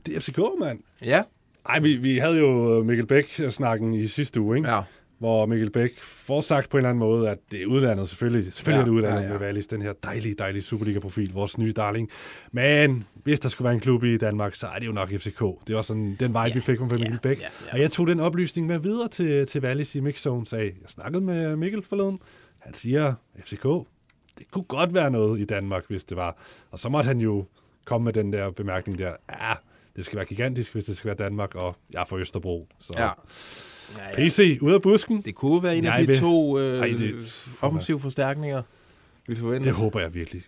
[0.07, 0.79] det er FCK, mand.
[1.05, 1.23] Ja.
[1.69, 4.71] Ej, vi, vi havde jo Mikkel Bæk-snakken i sidste uge, ikke?
[4.71, 4.81] Ja.
[5.19, 8.55] Hvor Mikkel Bæk får sagt på en eller anden måde, at det er udlandet, selvfølgelig.
[8.55, 9.33] Selvfølgelig Ja, er det udlandet ja, ja.
[9.33, 12.11] med Wallis, den her dejlige, dejlige Superliga-profil, vores nye darling.
[12.53, 15.43] Men hvis der skulle være en klub i Danmark, så er det jo nok FCK.
[15.67, 17.41] Det var sådan den vej, vi fik fra Mikkel Bæk.
[17.41, 17.73] ja, ja.
[17.73, 21.21] Og jeg tog den oplysning med videre til, til Wallis i Mixzone, sagde, jeg snakkede
[21.25, 22.19] med Mikkel forleden.
[22.59, 23.15] Han siger,
[23.45, 23.63] FCK,
[24.39, 26.37] det kunne godt være noget i Danmark, hvis det var.
[26.71, 27.45] Og så måtte han jo
[27.85, 29.53] komme med den der bemærkning der, ja,
[29.97, 32.69] det skal være gigantisk, hvis det skal være Danmark, og jeg er fra Østerbro.
[32.81, 33.03] Så Ja.
[33.05, 33.11] Ja,
[34.23, 34.29] ja.
[34.29, 35.23] PC, ud af busken.
[35.23, 38.63] Det kunne være en af de to øh, Ej, det- offensive forstærkninger,
[39.29, 39.63] vi forventer.
[39.65, 40.43] Det håber jeg virkelig.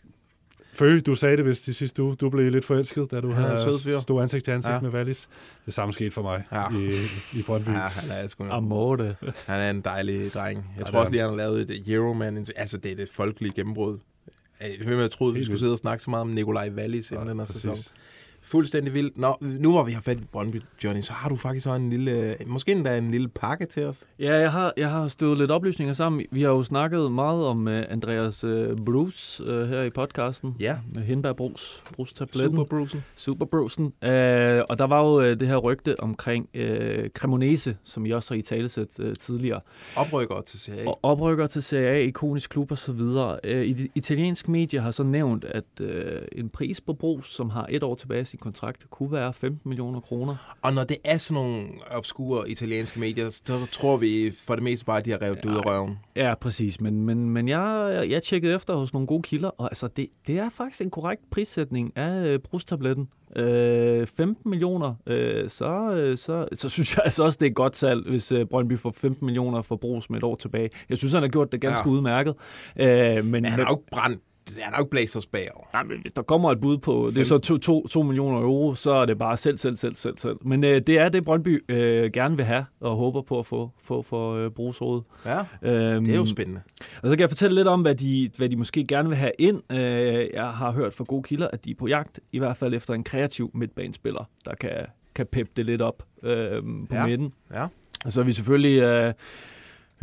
[0.74, 2.16] Fø, du sagde det vist i sidste uge.
[2.16, 4.74] Du blev lidt forelsket, da du sød havde stod ansigt til ansigt Ja.
[4.74, 4.80] ja.
[4.80, 5.28] med Wallis.
[5.66, 6.72] Det samme skete for mig Ja.
[6.72, 6.78] ja.
[6.78, 6.90] i,
[7.38, 7.68] i Brøndby.
[7.68, 9.16] Ja, han er sgu Amorte.
[9.46, 10.56] Han er en dejlig dreng.
[10.76, 12.46] Jeg Ja, tror også lige, han har lavet et Euroman.
[12.56, 13.98] Altså, det er det folkelige gennembrud.
[14.60, 17.38] Jeg, jeg troede, vi skulle sidde og snakke så meget om Nikolaj Wallis inden den
[17.38, 17.76] her sæson.
[18.44, 19.18] Fuldstændig vildt.
[19.18, 21.90] Nå, nu hvor vi har fat i Brøndby, Johnny, så har du faktisk også en
[21.90, 24.04] lille, måske endda en lille pakke til os.
[24.18, 26.26] Ja, jeg har, jeg har stået lidt oplysninger sammen.
[26.30, 30.56] Vi har jo snakket meget om uh, Andreas uh, Bruce uh, her i podcasten.
[30.60, 30.78] Ja.
[30.94, 31.82] Med Hindberg Bruce.
[31.96, 32.56] Bruce tabletten.
[32.56, 33.04] Super Brucen.
[33.16, 33.84] Super Brucen.
[33.84, 34.10] Uh,
[34.68, 36.62] og der var jo uh, det her rygte omkring uh,
[37.14, 39.60] Cremonese, som I også har i talesæt uh, tidligere.
[39.96, 40.86] Oprykker til Serie A.
[40.86, 43.38] Og oprykker til Serie A, ikonisk klub og så videre.
[43.44, 45.88] Uh, i de italienske medier har så nævnt, at uh,
[46.32, 50.00] en pris på Bruce, som har et år tilbage sin kontrakt, kunne være 15 millioner
[50.00, 50.56] kroner.
[50.62, 54.84] Og når det er sådan nogle obskure italienske medier, så tror vi for det meste
[54.84, 55.98] bare, at de har revet det ud af røven.
[56.16, 56.80] Ja, præcis.
[56.80, 60.38] Men, men, men jeg, jeg tjekkede efter hos nogle gode kilder, og altså, det, det
[60.38, 63.08] er faktisk en korrekt prissætning af øh, brustabletten.
[63.36, 67.56] Øh, 15 millioner, øh, så, øh, så, så synes jeg altså også, det er et
[67.56, 70.70] godt salg, hvis øh, Brøndby får 15 millioner for brus med et år tilbage.
[70.88, 71.90] Jeg synes, han har gjort det ganske Ja.
[71.90, 71.96] ja.
[71.96, 72.34] udmærket.
[72.80, 74.22] Øh, men, Men han har jo ikke brændt,
[74.52, 75.66] jo ikke blæst os bagover.
[75.72, 78.38] Nej, men hvis der kommer et bud på, det er så 2 to, to millioner
[78.40, 80.36] euro, så er det bare selv, selv, selv, selv, selv.
[80.42, 83.70] Men øh, det er det, Brøndby øh, gerne vil have, og håber på at få,
[83.82, 85.04] få for øh, brugsrådet.
[85.26, 86.60] Ja, øhm, det er jo spændende.
[87.02, 89.32] Og så kan jeg fortælle lidt om, hvad de, hvad de måske gerne vil have
[89.38, 89.62] ind.
[89.72, 89.78] Øh,
[90.34, 92.94] jeg har hørt fra gode kilder, at de er på jagt, i hvert fald efter
[92.94, 94.70] en kreativ midtbanespiller, der kan,
[95.14, 97.32] kan peppe det lidt op øh, på Ja, midten.
[97.54, 97.66] ja.
[98.04, 98.82] Og så er vi selvfølgelig...
[98.82, 99.12] Øh,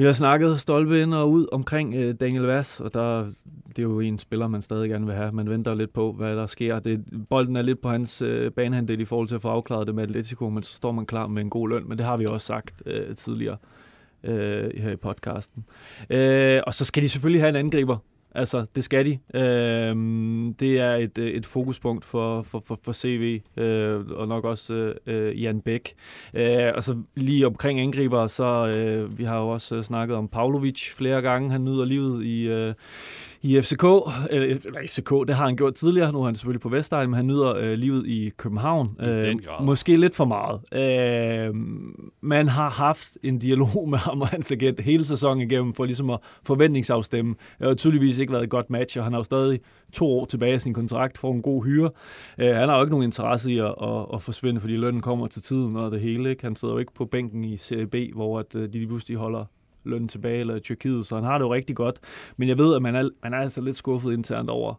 [0.01, 3.25] vi har snakket stolpe ind og ud omkring øh, Daniel Vass, og der,
[3.67, 5.31] det er jo en spiller, man stadig gerne vil have.
[5.31, 6.79] Man venter lidt på, hvad der sker.
[6.79, 9.95] Det, bolden er lidt på hans øh, banehandel i forhold til at få afklaret det
[9.95, 11.89] med Atletico, men så står man klar med en god løn.
[11.89, 13.57] Men det har vi også sagt øh, tidligere
[14.23, 15.65] øh, her i podcasten.
[16.09, 17.97] Øh, og så skal de selvfølgelig have en angriber.
[18.35, 19.39] Altså, det skal de.
[19.39, 19.95] Øh,
[20.59, 24.73] det er et, øh, et fokuspunkt for, for, for, for CV, øh, og nok også
[24.73, 25.93] øh, øh, Jan Bæk.
[26.33, 30.27] Øh, og så lige omkring angriber, så øh, vi har jo også øh, snakket om
[30.27, 31.51] Pavlovic flere gange.
[31.51, 32.47] Han nyder livet i...
[32.47, 32.73] Øh,
[33.43, 33.83] i FCK,
[34.29, 37.17] eller, eller FCK, det har han gjort tidligere, nu er han selvfølgelig på Vestegn, men
[37.17, 38.95] han nyder øh, livet i København.
[38.99, 39.65] I grad.
[39.65, 40.59] Måske lidt for meget.
[40.73, 41.55] Øh,
[42.21, 46.09] man har haft en dialog med ham og hans agent hele sæsonen igennem, for ligesom
[46.09, 47.35] at forventningsafstemme.
[47.59, 49.59] Det har tydeligvis ikke været et godt match, og han har jo stadig
[49.93, 51.89] to år tilbage i sin kontrakt, får en god hyre.
[52.37, 55.27] Øh, han har jo ikke nogen interesse i at, at, at forsvinde, fordi lønnen kommer
[55.27, 56.29] til tiden og det hele.
[56.29, 56.43] Ikke?
[56.43, 59.45] Han sidder jo ikke på bænken i Serie B, hvor at, øh, de pludselig holder
[59.83, 61.99] løn tilbage, eller i Tyrkiet, så han har det jo rigtig godt.
[62.37, 64.73] Men jeg ved, at man er, man er altså lidt skuffet internt over,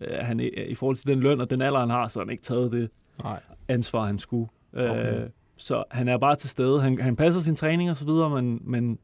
[0.00, 2.30] øh, at han i forhold til den løn og den alder, han har, så han
[2.30, 2.90] ikke taget det
[3.22, 3.42] Nej.
[3.68, 4.48] ansvar, han skulle.
[4.72, 5.22] Okay.
[5.22, 6.80] Øh, så han er bare til stede.
[6.80, 8.98] Han, han passer sin træning og så videre, men, men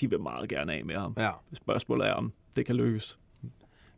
[0.00, 1.14] de vil meget gerne af med ham.
[1.18, 1.30] Ja.
[1.52, 3.18] Spørgsmålet er, om det kan lykkes.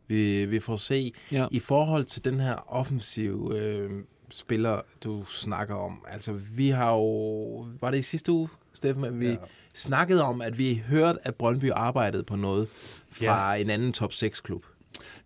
[0.07, 1.13] Vi, vi får se.
[1.31, 1.47] Ja.
[1.51, 3.91] I forhold til den her offensiv øh,
[4.29, 9.19] spiller, du snakker om, altså vi har jo, var det i sidste uge, Steffen, at
[9.19, 9.35] vi ja.
[9.73, 12.67] snakkede om, at vi hørte, at Brøndby arbejdede på noget
[13.11, 13.61] fra ja.
[13.61, 14.65] en anden top 6-klub.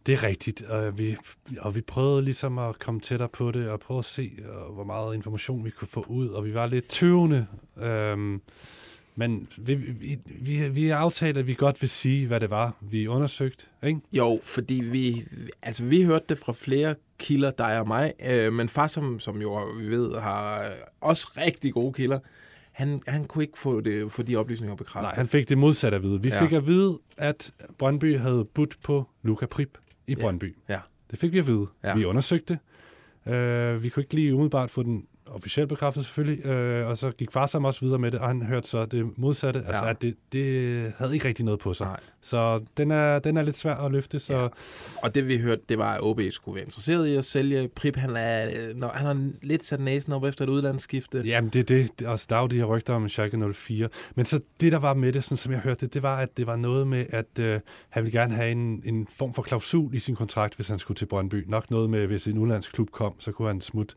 [0.05, 1.15] Det er rigtigt, og vi,
[1.59, 4.83] og vi prøvede ligesom at komme tættere på det, og prøve at se, øh, hvor
[4.83, 7.47] meget information vi kunne få ud, og vi var lidt tøvende.
[7.77, 8.41] Øhm,
[9.15, 13.07] men vi, vi, vi, vi aftalte, at vi godt vil sige, hvad det var, vi
[13.07, 13.99] undersøgte, ikke?
[14.13, 15.23] Jo, fordi vi,
[15.61, 19.41] altså vi hørte det fra flere kilder, dig og mig, øh, men far, som, som
[19.41, 20.71] jo vi ved, har
[21.01, 22.19] også rigtig gode kilder,
[22.75, 25.07] han, han kunne ikke få, det, få de oplysninger bekræftet.
[25.11, 26.21] Nej, han fik det modsatte at vide.
[26.21, 26.35] Vi Ja.
[26.35, 26.43] ja.
[26.43, 30.55] fik at vide, at Brøndby havde budt på Luca Prip i Brøndby.
[30.69, 30.79] Ja.
[31.11, 31.67] Det fik vi at vide.
[31.83, 31.89] Ja.
[31.89, 31.95] Ja.
[31.95, 32.59] Vi undersøgte.
[33.25, 36.45] Uh, vi kunne ikke lige umiddelbart få den officielt bekræftet selvfølgelig,
[36.81, 39.17] uh, og så gik far sammen også videre med det, og han hørte så det
[39.17, 39.65] modsatte, ja.
[39.67, 39.89] altså Ja.
[39.89, 41.87] at det, det havde ikke rigtig noget på sig.
[41.87, 41.99] Nej.
[42.21, 44.47] Så den er, den er lidt svær at løfte, så ja.
[45.03, 47.67] Og det vi hørte, det var, at OB skulle være interesseret i at sælge.
[47.67, 51.21] Prip, han, er, øh, når, han har lidt sat næsen op efter et udlandsskifte.
[51.25, 52.07] Jamen, det er det.
[52.07, 53.89] altså, der er jo de her rygter om Schalke 04.
[54.15, 56.37] Men så det, der var med det, sådan som jeg hørte det, det var, at
[56.37, 57.59] det var noget med, at øh,
[57.89, 60.95] han ville gerne have en, en form for klausul i sin kontrakt, hvis han skulle
[60.95, 61.43] til Brøndby.
[61.47, 63.95] Nok noget med, hvis en udlandsk klub kom, så kunne han smutte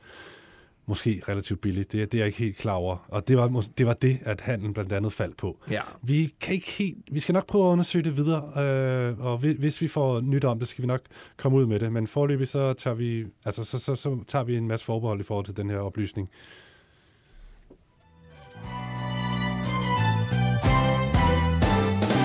[0.89, 1.93] måske relativt billigt.
[1.93, 2.97] Det, det er jeg ikke helt klar over.
[3.09, 5.59] Og det var, det var det, at handlen blandt andet faldt på.
[5.71, 5.81] Ja.
[6.03, 9.57] Vi kan ikke helt, vi skal nok prøve at undersøge det videre, øh, og hvis,
[9.59, 11.01] hvis vi får nyt om det, skal vi nok
[11.37, 11.93] komme ud med det.
[11.93, 15.25] Men forløbig så tager vi, altså, så, så, så tager vi en masse forbehold i
[15.25, 16.31] forhold til den her oplysning.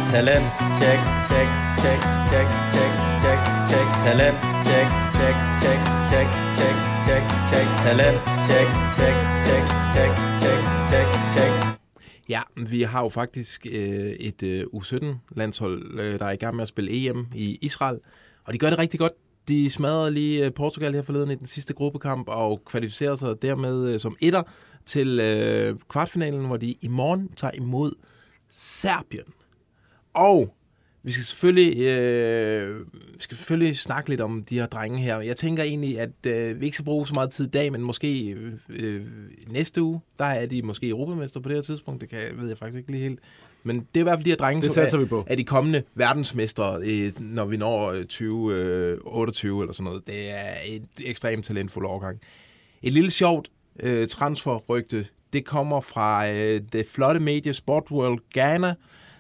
[0.08, 0.46] Talent,
[0.80, 1.00] check,
[1.30, 1.50] check,
[1.82, 2.92] check, check, check,
[3.24, 3.88] check, check.
[4.06, 5.80] Talent, check, check, check,
[6.12, 6.28] check,
[6.60, 6.76] check,
[7.08, 7.68] check, check.
[7.86, 8.18] Talent,
[8.48, 8.68] check,
[8.98, 9.16] check,
[9.48, 9.64] check,
[9.96, 10.12] check,
[10.42, 11.52] check, check, check.
[12.30, 16.62] Ja, vi har jo faktisk øh, et øh, U17-landshold, øh, der er i gang med
[16.62, 18.00] at spille EM i Israel,
[18.46, 19.14] og de gør det rigtig godt.
[19.48, 23.94] De smadrede lige øh, Portugal her forleden i den sidste gruppekamp og kvalificerer sig dermed
[23.94, 24.44] øh, som etter
[24.86, 27.92] til øh, kvartfinalen, hvor de i morgen tager imod
[28.50, 29.34] Serbien.
[30.14, 30.56] Og
[31.06, 35.20] vi skal selvfølgelig, øh, vi skal selvfølgelig snakke lidt om de her drenge her.
[35.20, 37.82] Jeg tænker egentlig, at øh, vi ikke skal bruge så meget tid i dag, men
[37.82, 39.02] måske øh, øh,
[39.48, 42.02] næste uge, der er de måske europamester på det her tidspunkt.
[42.02, 43.20] Det kan, ved jeg faktisk ikke lige helt.
[43.64, 45.24] Men det er i hvert fald de her drenge, Det som er, vi på.
[45.28, 50.08] er de kommende verdensmestre, øh, når vi når øh, 2028 eller sådan noget.
[50.08, 52.20] Det er et ekstremt talentfuldt årgang.
[52.84, 57.54] Et lille sjovt øh, transferrygte, det kommer fra øh, det flotte medie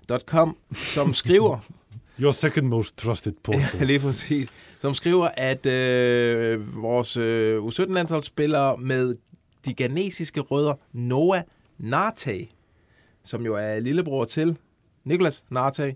[0.04, 1.60] sportworldghana.com, som skriver,
[2.22, 3.88] Your second most trusted portal.
[3.88, 4.50] lige præcis,
[4.80, 9.16] som skriver, at øh, vores øh, U17-landsholdsspillere med
[9.66, 11.42] de ghanesiske rødder Noah
[11.78, 12.48] Narte,
[13.24, 14.58] som jo er lillebror til
[15.04, 15.96] Nicolas Narte,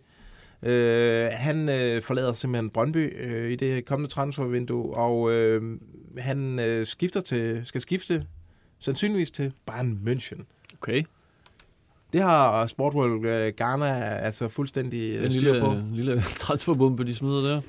[0.63, 5.79] øh, han øh, forlader simpelthen Brøndby øh, i det kommende transfervindue, og øh,
[6.17, 8.25] han øh, skifter til, skal skifte
[8.79, 10.43] sandsynligvis til Bayern München.
[10.81, 11.03] Okay.
[12.13, 15.73] Det har Sport World øh, Ghana altså fuldstændig øh, En styr på.
[15.73, 17.61] lille, lille transferbombe, de smider der.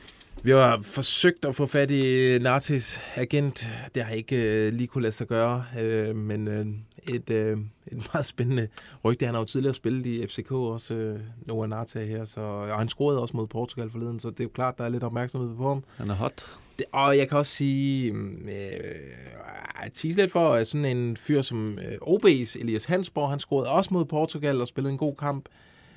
[0.42, 3.68] Vi har forsøgt at få fat i Nartis agent.
[3.94, 6.66] Det har ikke øh, lige kunne lade sig gøre, øh, men øh,
[7.14, 8.68] et, øh, et meget spændende
[9.04, 9.26] rygte.
[9.26, 12.88] Han har jo tidligere spillet i FCK også, øh, Noah Narte her, så, og han
[12.88, 15.68] scorede også mod Portugal forleden, så det er jo klart, der er lidt opmærksomhed på
[15.68, 15.84] ham.
[15.96, 16.46] Han er hot.
[16.78, 21.78] Det, og jeg kan også sige, mm, øh, tease lidt for, sådan en fyr som
[21.78, 25.48] øh, OB's Elias Hansborg, han scorede også mod Portugal og spillede en god kamp.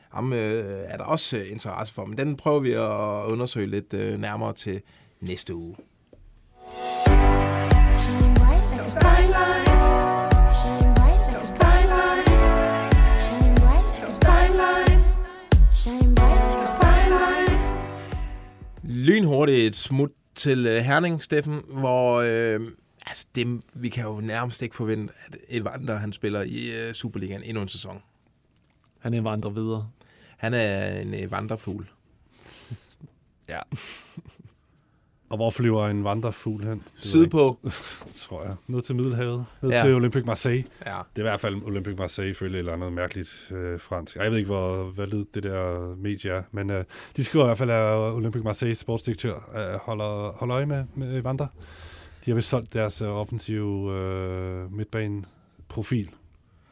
[0.10, 3.94] Ham øh, er der også øh, interesse for, men den prøver vi at undersøge lidt
[3.94, 4.82] øh, nærmere til
[5.22, 5.76] næste uge.
[8.04, 9.66] Shine bright like a skyline.
[10.60, 12.26] Shine bright like a skyline.
[13.26, 15.04] Shine bright like a skyline.
[15.74, 17.58] Shine bright like a skyline.
[18.84, 20.12] Lynhurtigt et smut
[20.42, 22.72] til øh, Herning, Steffen, hvor øh,
[23.06, 27.44] altså det, vi kan jo nærmest ikke forvente, at Evander han spiller i øh, Superligaen
[27.44, 28.02] endnu en sæson.
[29.00, 29.90] Han er vandrer videre.
[30.38, 31.90] Han er en øh, vandrefugl.
[33.50, 33.60] Ja.
[35.32, 36.84] Og hvor flyver en vandrefugl hen?
[36.98, 37.58] Sydpå.
[38.16, 38.56] tror jeg.
[38.68, 39.46] Ned til Middelhavet.
[39.62, 39.82] Ned Ja.
[39.84, 40.64] til Olympique Marseille.
[40.86, 40.92] Ja.
[40.92, 44.16] Det er i hvert fald Olympique Marseille ifølge et eller andet mærkeligt øh, fransk.
[44.16, 46.84] Jeg ved ikke, hvor validt det der medie er, men øh,
[47.18, 51.22] de skriver i hvert fald, at Olympique Marseille sportsdirektør øh, holder, holder øje med, med
[51.22, 51.48] Vandre.
[52.26, 56.10] De har vist solgt deres øh, offensive øh, midtbane-profil.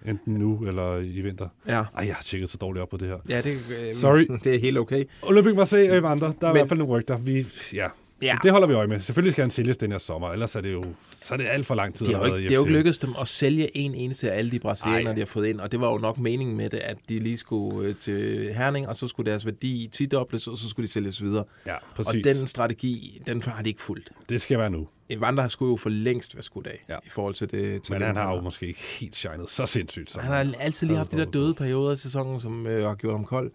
[0.05, 1.47] Enten nu eller i vinter.
[1.67, 1.83] Ja.
[1.97, 3.17] Ej, jeg har tjekket så dårligt op på det her.
[3.29, 3.51] Ja, det,
[3.89, 4.27] øh, Sorry.
[4.43, 5.03] det er helt okay.
[5.23, 7.17] Olympique Marseille og Evander, der er Men- i hvert fald nogle rygter.
[7.17, 7.87] Vi, ja.
[8.21, 8.37] Ja.
[8.43, 9.01] Det holder vi øje med.
[9.01, 10.83] Selvfølgelig skal han sælges den her sommer, ellers er det jo
[11.21, 12.05] så er det alt for lang tid.
[12.05, 14.37] Det har jo ikke, det har jo ikke lykkedes dem at sælge en eneste af
[14.37, 16.77] alle de brasilianere, de har fået ind, og det var jo nok meningen med det,
[16.77, 20.69] at de lige skulle øh, til Herning, og så skulle deres værdi tidobles, og så
[20.69, 21.43] skulle de sælges videre.
[21.65, 22.23] Ja, og præcis.
[22.23, 24.11] den strategi, den har de ikke fulgt.
[24.29, 24.87] Det skal være nu.
[25.09, 26.95] Evander skulle jo for længst være skudt af, Ja.
[27.05, 30.11] i forhold til det Men han har jo måske ikke helt shined så sindssygt.
[30.11, 32.95] Som Han har altid lige haft de der døde perioder i sæsonen, som øh, har
[32.95, 33.51] gjort ham kold.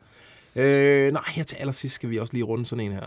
[0.56, 3.06] Øh, nej, her til allersidst skal vi også lige runde sådan en her.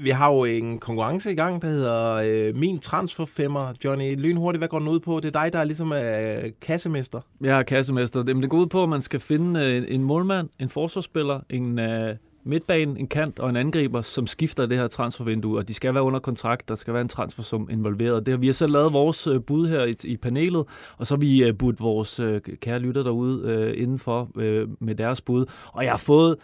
[0.00, 3.72] vi har jo en konkurrence i gang, der hedder øh, Min Transferfemmer.
[3.84, 5.20] Johnny, lynhurtigt, hvad går den ud på?
[5.20, 7.20] Det er dig, der ligesom er ligesom øh, kassemester.
[7.40, 8.24] Jeg er kassemester.
[8.28, 11.78] Jamen, det går ud på, at man skal finde øh, en målmand, en forsvarsspiller, en,
[11.78, 12.16] øh,
[12.48, 16.02] midtbanen, en kant og en angriber, som skifter det her transfervindue, og de skal være
[16.02, 18.26] under kontrakt, der skal være en transfersum involveret.
[18.26, 20.64] Det har vi har selv lavet vores øh, bud her i, i panelet,
[20.96, 24.94] og så har vi øh, budt vores øh, kære lytter derude øh, indenfor øh, med
[24.94, 25.46] deres bud.
[25.72, 26.36] Og jeg har fået,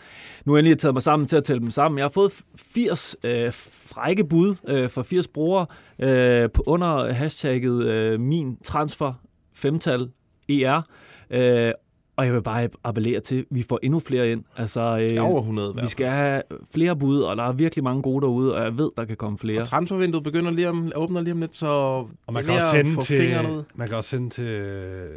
[0.44, 3.16] nu har jeg taget mig sammen til at tælle dem sammen, jeg har fået 80
[3.24, 5.66] øh, frække bud øh, fra 80 brugere
[5.98, 9.12] øh, på under hashtagget øh, min transfer
[9.54, 10.10] femtal
[10.48, 10.82] ER.
[11.30, 11.72] Øh,
[12.16, 14.44] og jeg vil bare appellere til, at vi får endnu flere ind.
[14.56, 16.42] Altså, øh, over 100 i hvert Vi skal have
[16.72, 19.38] flere bud, og der er virkelig mange gode derude, og jeg ved, der kan komme
[19.38, 19.60] flere.
[19.60, 23.00] Og transfervinduet begynder lige om, åbner lige om lidt, så Og man kan, også sende
[23.00, 24.64] til, man kan også sende til...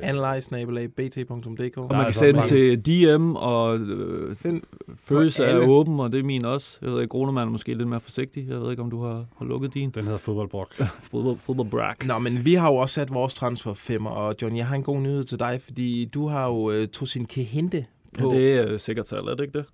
[0.01, 4.61] Analyze-bt.dk Og man kan sende til DM, og øh, Send
[5.03, 6.79] følelse er åben, og det er min også.
[6.81, 8.47] Jeg ved ikke, Gronemann er måske lidt mere forsigtig.
[8.49, 9.89] Jeg ved ikke, om du har, har lukket din.
[9.89, 10.73] Den hedder fodboldbrok.
[11.11, 12.05] Fodbold, fodboldbrak.
[12.05, 14.99] Nå, men vi har jo også sat vores transferfemmer, og John, jeg har en god
[14.99, 17.85] nyhed til dig, fordi du har jo øh, tog sin Kehente
[18.17, 18.33] Ja, på.
[18.33, 19.65] det er øh, sikkert tal, er det ikke det?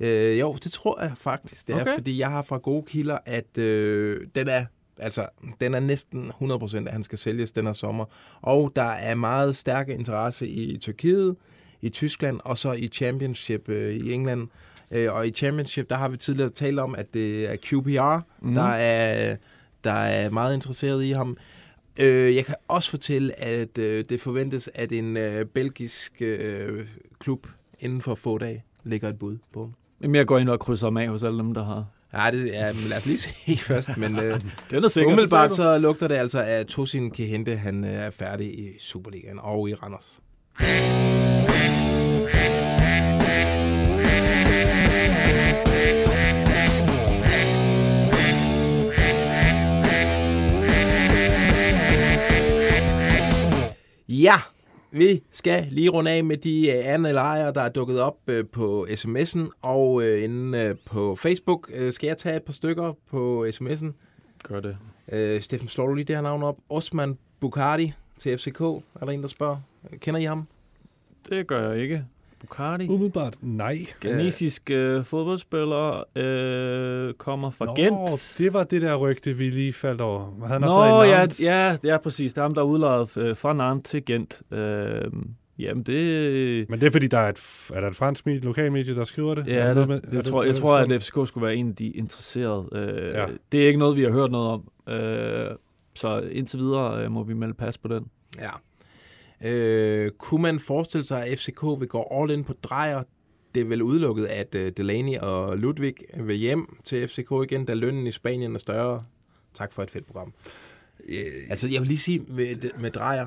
[0.00, 1.94] Øh, jo, det tror jeg faktisk, det er, Okay.
[1.94, 4.64] fordi jeg har fra gode kilder, at øh, den er
[4.98, 5.26] altså,
[5.60, 8.04] den er næsten 100% at han skal sælges den her sommer.
[8.40, 11.36] Og der er meget stærke interesse i Tyrkiet,
[11.82, 14.48] i Tyskland og så i Championship øh, i England.
[14.90, 18.54] Øh, og i Championship, der har vi tidligere talt om, at det er QPR, mm.
[18.54, 19.36] der er
[19.84, 21.36] der er meget interesseret i ham.
[22.00, 26.86] Øh, jeg kan også fortælle, at øh, det forventes, at en øh, belgisk øh,
[27.18, 27.46] klub
[27.78, 29.74] inden for få dage lægger et bud på ham.
[30.02, 31.86] Jamen, jeg går ind og krydser ham af hos alle dem, der har...
[32.12, 33.96] Ja, det, ja men lad os lige se først.
[33.96, 34.40] Men øh,
[34.70, 38.58] Den er sikker, umiddelbart så lugter det altså, at Tosin Kehente han øh, er færdig
[38.58, 40.20] i Superligaen og i Randers.
[54.20, 54.34] Ja,
[54.90, 58.44] vi skal lige runde af med de øh, andre lejre, der er dukket op øh,
[58.52, 61.70] på sms'en og øh, inde øh, på Facebook.
[61.74, 63.86] Øh, skal jeg tage et par stykker på sms'en?
[64.42, 64.76] Gør det.
[65.12, 66.56] Øh, Steffen, slår du lige det her navn op?
[66.68, 69.56] Osman Bukardi til FCK, er der en, der spørger.
[69.98, 70.46] Kender I ham?
[71.28, 72.04] Det gør jeg ikke.
[72.40, 72.88] Bukardi.
[72.88, 73.86] Umiddelbart nej.
[74.00, 78.34] Ghanesisk øh, fodboldspiller øh, kommer fra Nå, Gent.
[78.38, 80.46] det var det der rygte, vi lige faldt over.
[80.46, 82.32] Han har Nå, en ja, ja, ja, præcis.
[82.32, 84.42] Det er ham, der er udlejet øh, fra Nantes til Gent.
[84.52, 85.04] Øh,
[85.58, 86.68] jamen, det...
[86.70, 89.34] Men det er fordi, der er et, er der et fransk medie, lokalmedie, der skriver
[89.34, 89.46] det?
[89.46, 91.68] Ja, det, med- er jeg, det- tror, jeg det tror, at FCK skulle være en
[91.68, 92.68] af de interesserede.
[92.72, 93.26] Øh, Ja.
[93.52, 94.92] Det er ikke noget, vi har hørt noget om.
[94.94, 95.50] Øh,
[95.94, 98.04] så indtil videre øh, må vi melde pas på den.
[98.38, 98.48] Ja.
[99.44, 103.02] Øh, kunne man forestille sig, at FCK vil gå all in på drejer?
[103.54, 107.74] Det er vel udelukket, at øh, Delaney og Ludvig vil hjem til FCK igen, da
[107.74, 109.04] lønnen i Spanien er større.
[109.54, 110.32] Tak for et fedt program.
[111.08, 113.26] Øh, altså, jeg vil lige sige med, med drejer,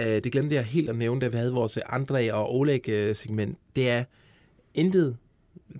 [0.00, 3.50] øh, det glemte jeg helt at nævne, da vi havde vores Andre og Oleg-segment.
[3.50, 4.04] Øh, det er
[4.74, 5.16] intet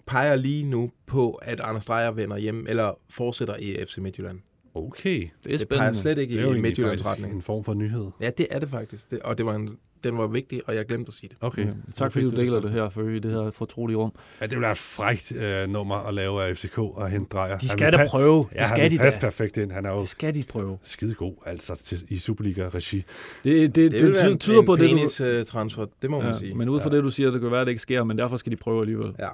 [0.06, 4.40] peger lige nu på, at Anders Dreyer vender hjem, eller fortsætter i FC Midtjylland.
[4.86, 5.28] Okay.
[5.44, 5.98] Det er Det peger spændende.
[5.98, 7.34] slet ikke Det er i Midtjyllands retning.
[7.34, 8.06] en form for nyhed.
[8.20, 9.10] Ja, det er det faktisk.
[9.10, 11.36] Det, og det var en, den var vigtig, og jeg glemte at sige det.
[11.40, 11.66] Okay.
[11.66, 14.12] Ja, tak fordi du deler det her for i det her fortrolige rum.
[14.40, 17.58] Ja, det vil være et frækt øh, nummer at lave af FCK og hente drejer.
[17.58, 18.46] De skal da pa- prøve.
[18.54, 19.26] Ja, Det skal han de passe da.
[19.26, 19.72] perfekt ind.
[19.72, 20.78] Han er jo Det skal de prøve.
[20.82, 22.96] skide god, altså til, i Superliga-regi.
[22.96, 23.04] Det,
[23.44, 24.96] det, det, Det det en, tyder en på det, du...
[24.96, 26.54] penis-transfer, det må man sige.
[26.54, 26.96] Men ud fra Ja.
[26.96, 28.80] det, du siger, det kan være, at det ikke sker, men derfor skal de prøve
[28.80, 29.14] alligevel.
[29.18, 29.28] Ja.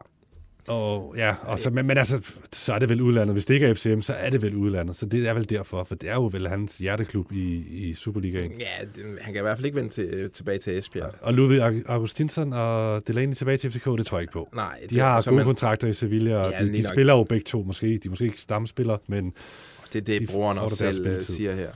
[0.69, 2.21] Og, ja, og så, men, men altså,
[2.53, 3.35] så er det vel udlandet.
[3.35, 4.97] Hvis det ikke er FCM, så er det vel udlandet.
[4.97, 8.53] Så det er vel derfor, for det er jo vel hans hjerteklub i, i Superligaen.
[8.61, 11.11] Ja, det, han kan i hvert fald ikke vende til, tilbage til Esbjerg.
[11.21, 14.49] Og Ludvig Aug- Augustinsson og Delaney tilbage til FCK, det tror jeg ikke på.
[14.55, 16.93] Nej, De har gode man- kontrakter i Sevilla, og Ja, de, de nok.
[16.95, 17.87] spiller jo begge to måske.
[17.87, 19.33] De er måske ikke stamspillere, men
[19.93, 21.71] Det er det, de brugeren også selv øh, siger her.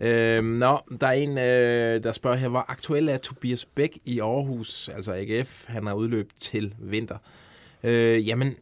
[0.00, 4.18] Øhm, nå, der er en, øh, der spørger her, hvor aktuel er Tobias Bæk i
[4.20, 7.16] Aarhus, altså AGF, han har udløb til vinter.
[7.84, 8.54] Øh, jamen,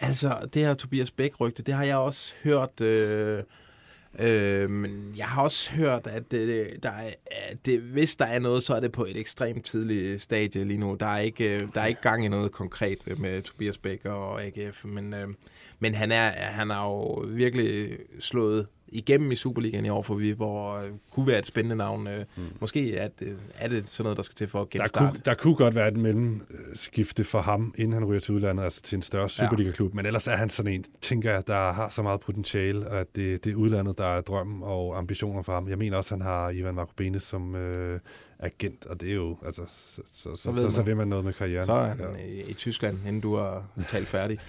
[0.00, 2.80] altså, det her Tobias Bæk-rygte, det har jeg også hørt...
[2.80, 3.42] Øh,
[4.18, 8.38] Øh, men jeg har også hørt, at, det, der er, at det, hvis der er
[8.38, 10.96] noget, så er det på et ekstremt tidligt stadie lige nu.
[11.00, 14.42] Der er ikke, øh, der er ikke gang i noget konkret med Tobias Bæk og
[14.42, 15.28] AGF, men, øh,
[15.78, 20.74] men han, er, han har jo virkelig slået igennem i Superligaen i år for Viborg,
[20.74, 22.06] og øh, kunne være et spændende navn.
[22.06, 22.42] Øh, mm.
[22.60, 25.12] Måske er det, er det sådan noget, der skal til for at der genstarte.
[25.12, 28.82] kunne, der kunne godt være et mellemskifte for ham, inden han ryger til udlandet, altså
[28.82, 29.94] til en større Superliga-klub.
[29.94, 33.44] Men ellers er han sådan en, tænker jeg, der har så meget potentiale, at det,
[33.44, 35.68] det er udlandet, der er drømmen og ambitioner for ham.
[35.68, 38.00] Jeg mener også, han har Ivan Marcobenes som øh,
[38.42, 41.24] agent, og det er jo, altså, så, så, så, ved så, så, vil man noget
[41.24, 41.66] med karrieren.
[41.66, 44.38] Så er han i, i Tyskland, inden du har talt færdig.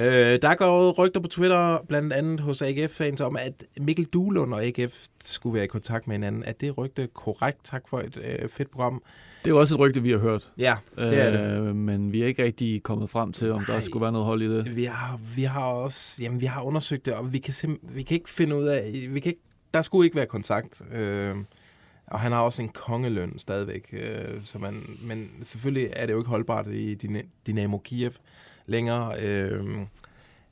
[0.00, 4.64] øh, der går rygter på Twitter, blandt andet hos AGF-fans, om at Mikkel Duelund og
[4.64, 6.44] AGF skulle være i kontakt med hinanden.
[6.46, 7.58] Er det rygte korrekt?
[7.64, 9.02] Tak for et øh, fedt program.
[9.42, 10.52] Det er jo også et rygte, vi har hørt.
[10.58, 11.68] Ja, det er det.
[11.68, 13.82] Øh, men vi er ikke rigtig kommet frem til, om der Nej.
[13.82, 14.76] skulle være noget hold i det.
[14.76, 18.14] Vi har, vi har også, jamen vi har undersøgt det, og vi kan, vi kan
[18.14, 19.42] ikke finde ud af, vi kan ikke,
[19.74, 20.82] der skulle ikke være kontakt.
[20.92, 21.36] Øh,
[22.06, 26.18] og han har også en kongeløn stadigvæk, øh, så man, men selvfølgelig er det jo
[26.18, 28.12] ikke holdbart i Dyna- Dynamo Kiev
[28.66, 29.12] længere.
[29.22, 29.64] Øh,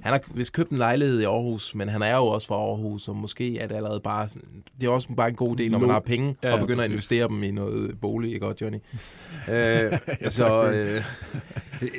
[0.00, 3.08] han har vist købt en lejlighed i Aarhus, men han er jo også fra Aarhus,
[3.08, 4.28] og måske er det allerede bare...
[4.80, 6.84] Det er også bare en god idé, når man har penge, Ja, ja, og begynder
[6.84, 6.92] at præcis.
[6.92, 8.78] investere dem i noget bolig, ikke godt, Johnny?
[9.54, 9.98] øh,
[10.30, 11.04] så øh,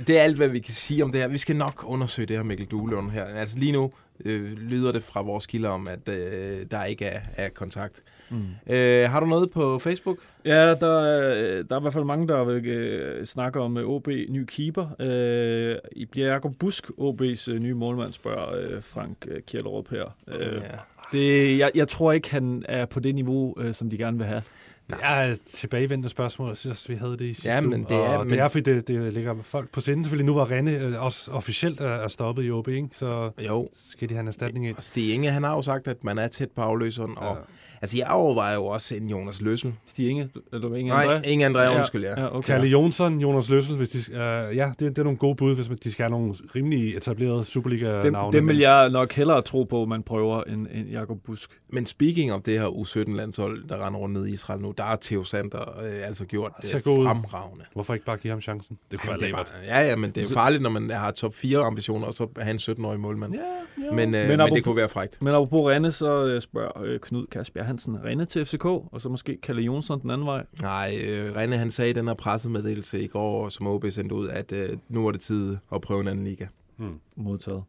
[0.08, 1.28] det er alt, hvad vi kan sige om det her.
[1.28, 3.24] Vi skal nok undersøge det her Mikkel Duelund her.
[3.24, 3.92] Altså lige nu
[4.26, 8.02] øh, lyder det fra vores kilder om, at øh, der ikke er, er kontakt.
[8.32, 8.74] Mm.
[8.74, 10.18] Øh, har du noget på Facebook?
[10.46, 13.86] Ja, der, er- der er i hvert fald mange, der vil øh, snakke om øh,
[13.90, 14.88] OB ny keeper.
[15.00, 20.16] Øh, I bliver Jakob Busk, OB's øh, nye målmand, spørger øh, Frank øh, Kjellerup her.
[20.40, 21.18] Øh, Ja.
[21.18, 24.28] det, jeg, jeg tror ikke, han er på det niveau, øh, som de gerne vil
[24.28, 24.42] have.
[24.90, 26.48] Det er et tilbagevendende spørgsmål.
[26.48, 28.48] Jeg synes, vi havde det i sidste Ja, men det er- og men- det er,
[28.48, 30.04] fordi det, det ligger folk på sinde.
[30.04, 32.88] Selvfølgelig nu var Rene øh, også officielt er, er stoppet i OB, ikke?
[32.92, 33.70] så Jo.
[33.90, 34.78] skal de have en erstatning ind.
[34.78, 37.18] Og Stig Inge, han har jo sagt, at man er tæt på afløseren.
[37.18, 37.38] Og,
[37.82, 39.74] altså, jeg overvejer jo også en Jonas Løssel.
[39.88, 41.28] Stig Inge, eller Inge Nej, André?
[41.30, 42.22] Inge André, undskyld, ja.
[42.22, 42.54] ja okay.
[42.54, 44.16] Kalle Jonsson, Jonas Løssel, hvis de, uh,
[44.56, 47.36] ja, det, det er nogle gode bud, hvis man- de skal have nogle rimelig etablerede
[47.36, 48.38] Dem, Superliga-navne.
[48.38, 51.50] dem vil jeg nok hellere tro på, man prøver, end, end Jakob Busk.
[51.74, 54.98] Men speaking of det her U17-landshold, der render rundt ned i Israel nu, der har
[55.02, 57.06] Theo Sander øh, altså gjort det ud.
[57.06, 57.66] fremragende.
[57.74, 58.78] Hvorfor ikke bare give ham chancen?
[58.92, 59.54] Det kunne Jamen, være det er lækkert.
[59.70, 62.28] bare, ja, ja, men det er farligt, når man har top 4 ambitioner, og så
[62.38, 63.34] have en 17-årig målmand.
[63.34, 63.40] Ja,
[63.86, 63.92] ja.
[63.96, 65.22] Men, øh, men, men det kunne være frægt.
[65.22, 69.10] Men apropos Rene, så øh, spørger øh, Knud Kasper Hansen Rene til FCK, og så
[69.10, 70.46] måske Kalle Jonsson den anden vej.
[70.62, 74.28] Nej, øh, René han sagde i den her pressemeddelelse i går, som OB sendte ud,
[74.28, 76.46] at øh, nu er det tid at prøve en anden liga.
[76.78, 77.00] Hmm.
[77.16, 77.64] Modtaget.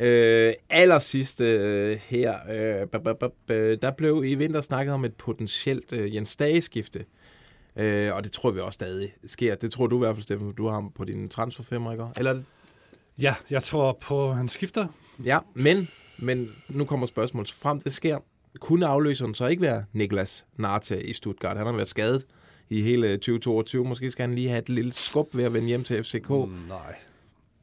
[0.00, 5.14] Øh, allersidst øh, her, øh, bap, bap, øh, der blev i vinter snakket om et
[5.14, 7.04] potentielt øh, Jens Dage-skifte.
[7.76, 9.54] Øh, og det tror vi også stadig sker.
[9.54, 12.04] Det tror du i hvert fald, Steffen, du har ham på din transferfemmer, ikke?
[12.16, 12.40] Eller er
[13.20, 14.86] Ja, jeg tror på, at han skifter.
[15.24, 17.52] Ja, men, men nu kommer spørgsmålet.
[17.52, 18.18] Frem det sker,
[18.60, 21.56] kunne afløseren så ikke være Niklas Narte i Stuttgart?
[21.56, 22.26] Han har været skadet
[22.70, 23.84] i hele 2022.
[23.84, 26.30] Måske skal han lige have et lille skub ved at vende hjem til FCK.
[26.30, 26.36] Mm,
[26.68, 26.94] nej.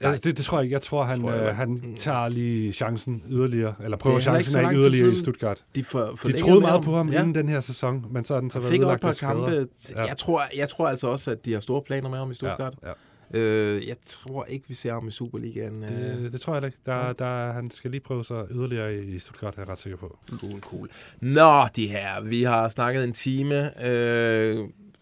[0.02, 0.74] Ja, det, det tror jeg ikke.
[0.74, 4.58] Jeg tror, han, Tror jeg øh, han tager lige chancen yderligere, eller prøver er chancen
[4.66, 5.64] af yderligere i Stuttgart.
[5.76, 7.20] de for- de forlængede troede meget på ham Ja.
[7.20, 8.74] inden den her sæson, men så er den så været
[9.16, 9.34] skader.
[9.34, 9.68] kampe.
[9.96, 10.04] Ja.
[10.04, 12.74] Jeg, tror, jeg tror altså også, at de har store planer med ham i Stuttgart.
[12.84, 12.94] Ja, ja.
[13.34, 15.84] Øh, jeg tror ikke, vi ser ham i Superligaen.
[15.84, 15.90] øh.
[16.24, 16.78] Det, det tror jeg da ikke.
[16.86, 20.18] Der, der, han skal lige prøve sig yderligere i, Stuttgart, er jeg ret sikker på.
[20.42, 20.90] Cool, cool.
[21.22, 22.22] Nå, de her.
[22.24, 23.86] Vi har snakket en time.
[23.88, 24.58] Øh,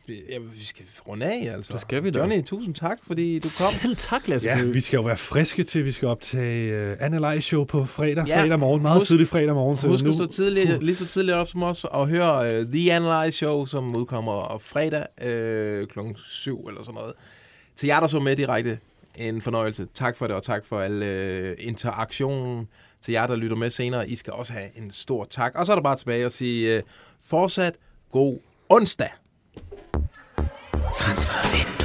[0.09, 1.73] ja, vi skal runde af, altså.
[1.73, 2.19] Det skal vi da.
[2.19, 3.81] Johnny, tusind tak, fordi du kom.
[3.81, 4.47] Selv tak, Lasse.
[4.47, 8.27] Ja, vi skal jo være friske til, vi skal optage uh, Anna Show på fredag,
[8.27, 8.41] Ja.
[8.41, 9.77] fredag morgen, meget Husk- tidlig fredag morgen.
[9.77, 12.65] Så Husk nu, at stå tidligt, lige så tidligt op som os og høre uh,
[12.71, 15.99] The Analyze Show, som udkommer fredag uh, kl.
[16.25, 17.13] 7 eller sådan noget.
[17.75, 18.79] Til jer, der så med direkte,
[19.15, 19.87] en fornøjelse.
[19.93, 22.67] Tak for det, og tak for al øh, interaktionen.
[23.01, 25.55] Til jer, der lytter med senere, I skal også have en stor tak.
[25.55, 26.83] Og så er der bare tilbage at sige øh,
[27.23, 27.75] fortsat
[28.11, 29.09] god onsdag.
[30.93, 31.84] Transfervindue.